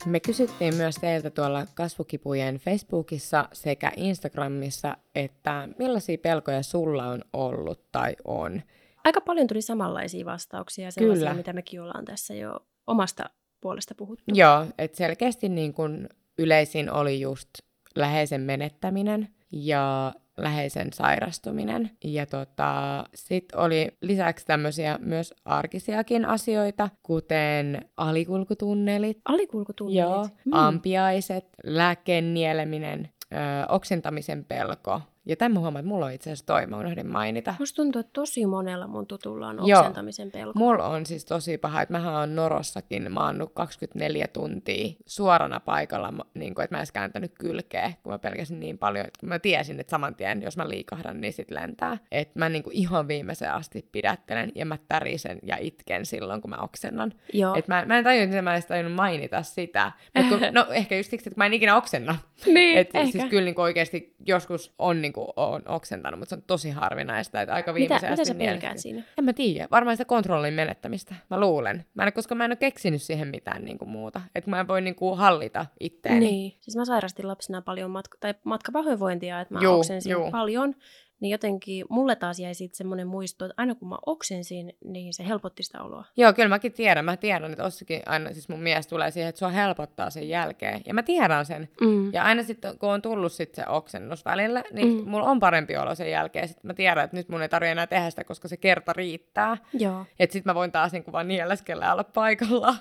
[0.07, 7.92] Me kysyttiin myös teiltä tuolla kasvukipujen Facebookissa sekä Instagramissa, että millaisia pelkoja sulla on ollut
[7.92, 8.62] tai on
[9.05, 11.34] aika paljon tuli samanlaisia vastauksia, sellaisia, Kyllä.
[11.34, 13.30] mitä mekin ollaan tässä jo omasta
[13.61, 14.24] puolesta puhuttu.
[14.34, 17.50] Joo, että selkeästi niin kun yleisin oli just
[17.96, 21.90] läheisen menettäminen ja läheisen sairastuminen.
[22.05, 29.20] Ja tota, sitten oli lisäksi tämmöisiä myös arkisiakin asioita, kuten alikulkutunnelit.
[29.24, 30.11] Alikulkutunnelit?
[30.11, 30.53] Joo, mm.
[30.53, 33.36] ampiaiset, lääkkeen nieleminen, ö,
[33.68, 37.55] oksentamisen pelko, ja tämän huomaan, että mulla on itse asiassa toi, mä unohdin mainita.
[37.59, 40.59] Musta tuntuu, että tosi monella mun tutulla on oksentamisen pelko.
[40.59, 46.55] Mulla on siis tosi paha, että mähän on Norossakin maannut 24 tuntia suorana paikalla, niin
[46.55, 49.81] kuin, että mä en kääntänyt kylkeä, kun mä pelkäsin niin paljon, että kun mä tiesin,
[49.81, 51.99] että saman tien, jos mä liikahdan, niin sit lentää.
[52.12, 56.51] Että mä niin kuin ihan viimeiseen asti pidättelen ja mä tärisen ja itken silloin, kun
[56.51, 57.12] mä oksennan.
[57.33, 57.55] Joo.
[57.55, 59.93] Et mä, mä en tajunnut, että mä en tajunnut mainita sitä.
[60.14, 62.18] Mut kun, no ehkä just siksi, että mä en ikinä oksenna.
[62.47, 66.35] Niin, Et, siis kyllä niin oikeasti joskus on niin niin kuin on oksentanut, mutta se
[66.35, 69.03] on tosi harvinaista, että aika Mitä, mitä sä pelkäät siinä?
[69.19, 71.85] En mä tiedä, varmaan sitä kontrollin menettämistä, mä luulen.
[71.95, 74.69] Mä en, koska mä en ole keksinyt siihen mitään niin kuin muuta, että mä en
[74.69, 76.21] voi niin kuin hallita itteeni.
[76.21, 80.31] Niin, siis mä sairastin lapsena paljon matka- tai matkapahoinvointia, että mä juu, oksensin juu.
[80.31, 80.75] paljon,
[81.23, 85.27] niin jotenkin mulle taas jäi sitten semmoinen muisto, että aina kun mä oksensin, niin se
[85.29, 86.05] helpotti sitä oloa.
[86.16, 87.05] Joo, kyllä mäkin tiedän.
[87.05, 90.81] Mä tiedän, että Ossikin aina, siis mun mies tulee siihen, että sua helpottaa sen jälkeen.
[90.87, 91.68] Ja mä tiedän sen.
[91.81, 92.12] Mm.
[92.12, 95.11] Ja aina sitten, kun on tullut sit se oksennus välillä, niin mm.
[95.11, 96.49] mulla on parempi olo sen jälkeen.
[96.49, 99.57] Sitten mä tiedän, että nyt mun ei tarvitse enää tehdä sitä, koska se kerta riittää.
[99.73, 100.07] Joo.
[100.18, 102.75] Että sitten mä voin taas niin vaan nieleskellä olla paikalla.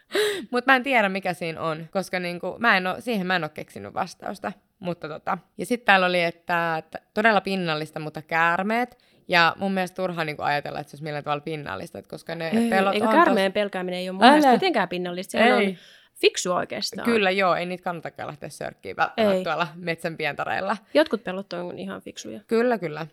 [0.50, 3.44] Mutta mä en tiedä, mikä siinä on, koska niinku, mä en oo, siihen mä en
[3.44, 4.52] ole keksinyt vastausta.
[4.82, 5.38] Mutta tota.
[5.58, 8.98] Ja sitten täällä oli, että, että todella pinnallista, mutta käärmeet.
[9.28, 12.48] Ja mun mielestä turha niin ajatella, että se olisi millään tavalla pinnallista, että koska ne
[12.48, 13.54] ei, pelot Eikä on käärmeen tos...
[13.54, 15.30] pelkääminen ei ole mun mielestä mitenkään pinnallista.
[15.30, 15.52] Se ei.
[15.52, 15.76] on
[16.20, 17.04] fiksu oikeastaan.
[17.04, 20.76] Kyllä joo, ei niitä kannatakaan lähteä sörkkiin välttämättä tuolla metsän pientareilla.
[20.94, 22.40] Jotkut pelot on ihan fiksuja.
[22.46, 23.06] Kyllä, kyllä.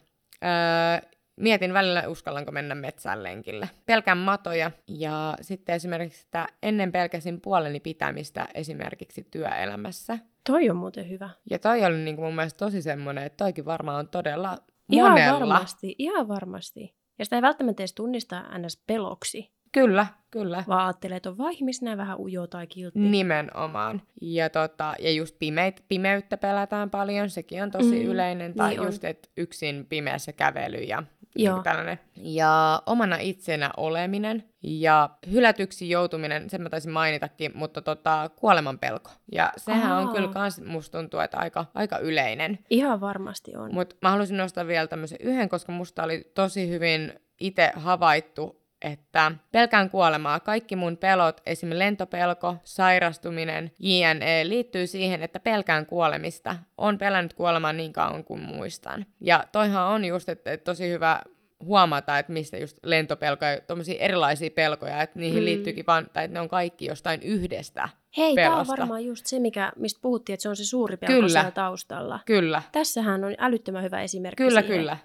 [0.44, 1.10] Öö,
[1.40, 3.70] mietin välillä, uskallanko mennä metsään lenkille.
[3.86, 10.20] Pelkään matoja ja sitten esimerkiksi että ennen pelkäsin puoleni pitämistä esimerkiksi työelämässä.
[10.48, 11.30] Toi on muuten hyvä.
[11.50, 14.58] Ja toi oli niin kuin mun mielestä tosi semmoinen, että toikin varmaan on todella
[14.92, 15.40] ihan monella.
[15.40, 16.96] varmasti, ihan varmasti.
[17.20, 18.84] Ja sitä ei välttämättä edes tunnista ns.
[18.88, 19.52] peloksi.
[19.72, 20.64] Kyllä, kyllä.
[20.68, 23.00] Vaan ajattelee, että on vaan ihmisenä vähän ujo tai kiltti.
[23.00, 24.02] Nimenomaan.
[24.22, 28.54] Ja, tota, ja just pimeit, pimeyttä pelätään paljon, sekin on tosi mm, yleinen.
[28.54, 31.04] Tai niin just, että yksin pimeässä kävely ja
[31.36, 31.56] Joo.
[31.56, 32.00] Niin tällainen.
[32.16, 39.12] Ja omana itsenä oleminen ja hylätyksi joutuminen, sen mä taisin mainitakin, mutta tota, kuoleman pelko.
[39.32, 40.02] Ja sehän Aha.
[40.02, 42.60] on kyllä kans, musta tuntuu, että aika, aika yleinen.
[42.70, 43.74] Ihan varmasti on.
[43.74, 49.32] Mutta mä haluaisin nostaa vielä tämmöisen yhden, koska musta oli tosi hyvin itse havaittu, että
[49.52, 50.40] pelkään kuolemaa.
[50.40, 56.56] Kaikki mun pelot, esimerkiksi lentopelko, sairastuminen, JNE, liittyy siihen, että pelkään kuolemista.
[56.78, 59.06] On pelännyt kuolemaa niin kauan kuin muistan.
[59.22, 61.22] Ja toihan on just, että, että tosi hyvä
[61.64, 65.46] huomata, että mistä just lentopelkoja, tuommoisia erilaisia pelkoja, että niihin mm.
[65.46, 69.40] liittyykin vaan, tai että ne on kaikki jostain yhdestä Hei, tämä on varmaan just se,
[69.40, 71.30] mikä, mistä puhuttiin, että se on se suuri pelko kyllä.
[71.30, 72.20] siellä taustalla.
[72.26, 72.62] Kyllä.
[72.72, 74.78] Tässähän on älyttömän hyvä esimerkki Kyllä, siihen.
[74.78, 74.98] kyllä.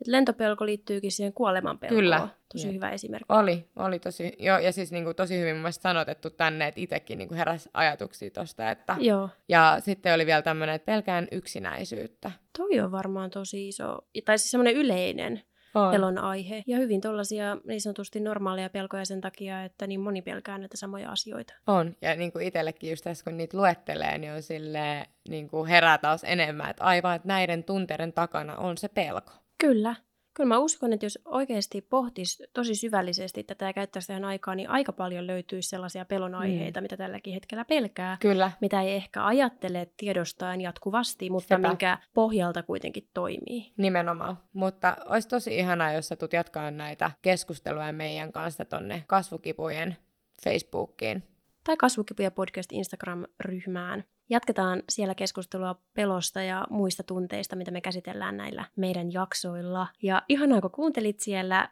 [0.00, 2.00] Et lentopelko liittyykin siihen kuolemanpelkoon.
[2.00, 2.28] Kyllä.
[2.52, 2.74] Tosi Jep.
[2.74, 3.26] hyvä esimerkki.
[3.28, 7.18] Oli, oli tosi, joo, ja siis niinku tosi hyvin mun mielestä sanotettu tänne, että itsekin
[7.18, 8.96] niinku heräsi ajatuksia tosta, että...
[9.00, 9.28] Joo.
[9.48, 12.30] Ja sitten oli vielä tämmöinen, että pelkään yksinäisyyttä.
[12.58, 15.42] Toi on varmaan tosi iso, tai siis semmoinen yleinen
[15.74, 15.90] On.
[15.90, 16.62] pelon aihe.
[16.66, 21.10] Ja hyvin tuollaisia niin sanotusti normaaleja pelkoja sen takia, että niin moni pelkää näitä samoja
[21.10, 21.54] asioita.
[21.66, 25.68] On, ja niin kuin itsellekin just tässä, kun niitä luettelee, niin on sille niin kuin
[25.68, 29.32] herää taas enemmän, että aivan, että näiden tunteiden takana on se pelko.
[29.58, 29.94] Kyllä.
[30.34, 34.70] Kyllä mä uskon, että jos oikeasti pohtisi tosi syvällisesti tätä ja käyttäisi tähän aikaa, niin
[34.70, 36.82] aika paljon löytyisi sellaisia pelon aiheita, mm.
[36.82, 38.16] mitä tälläkin hetkellä pelkää.
[38.20, 38.52] Kyllä.
[38.60, 41.68] Mitä ei ehkä ajattele tiedostaen jatkuvasti, mutta Sepä.
[41.68, 43.72] minkä pohjalta kuitenkin toimii.
[43.76, 44.38] Nimenomaan.
[44.52, 49.96] Mutta olisi tosi ihanaa, jos sä tulet jatkaa näitä keskusteluja meidän kanssa tonne kasvukipujen
[50.44, 51.22] Facebookiin.
[51.64, 54.04] Tai Kasvukipuja podcast Instagram-ryhmään.
[54.30, 59.86] Jatketaan siellä keskustelua pelosta ja muista tunteista, mitä me käsitellään näillä meidän jaksoilla.
[60.02, 61.68] Ja ihanaa, kun kuuntelit siellä.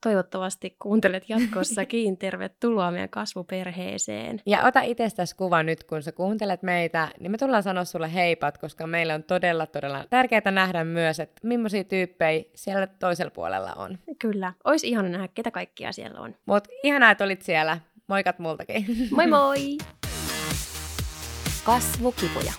[0.00, 2.16] Toivottavasti kuuntelet jatkossakin.
[2.24, 4.40] Tervetuloa meidän kasvuperheeseen.
[4.46, 8.58] Ja ota itsestäsi kuva nyt, kun sä kuuntelet meitä, niin me tullaan sanoa sulle heipat,
[8.58, 13.98] koska meillä on todella, todella tärkeää nähdä myös, että millaisia tyyppejä siellä toisella puolella on.
[14.18, 16.34] Kyllä, olisi ihana nähdä, ketä kaikkia siellä on.
[16.46, 17.78] Mutta ihanaa, että olit siellä.
[18.06, 18.86] Moikat multakin.
[19.10, 19.76] Moi moi!
[21.64, 22.52] Kasvukipuja.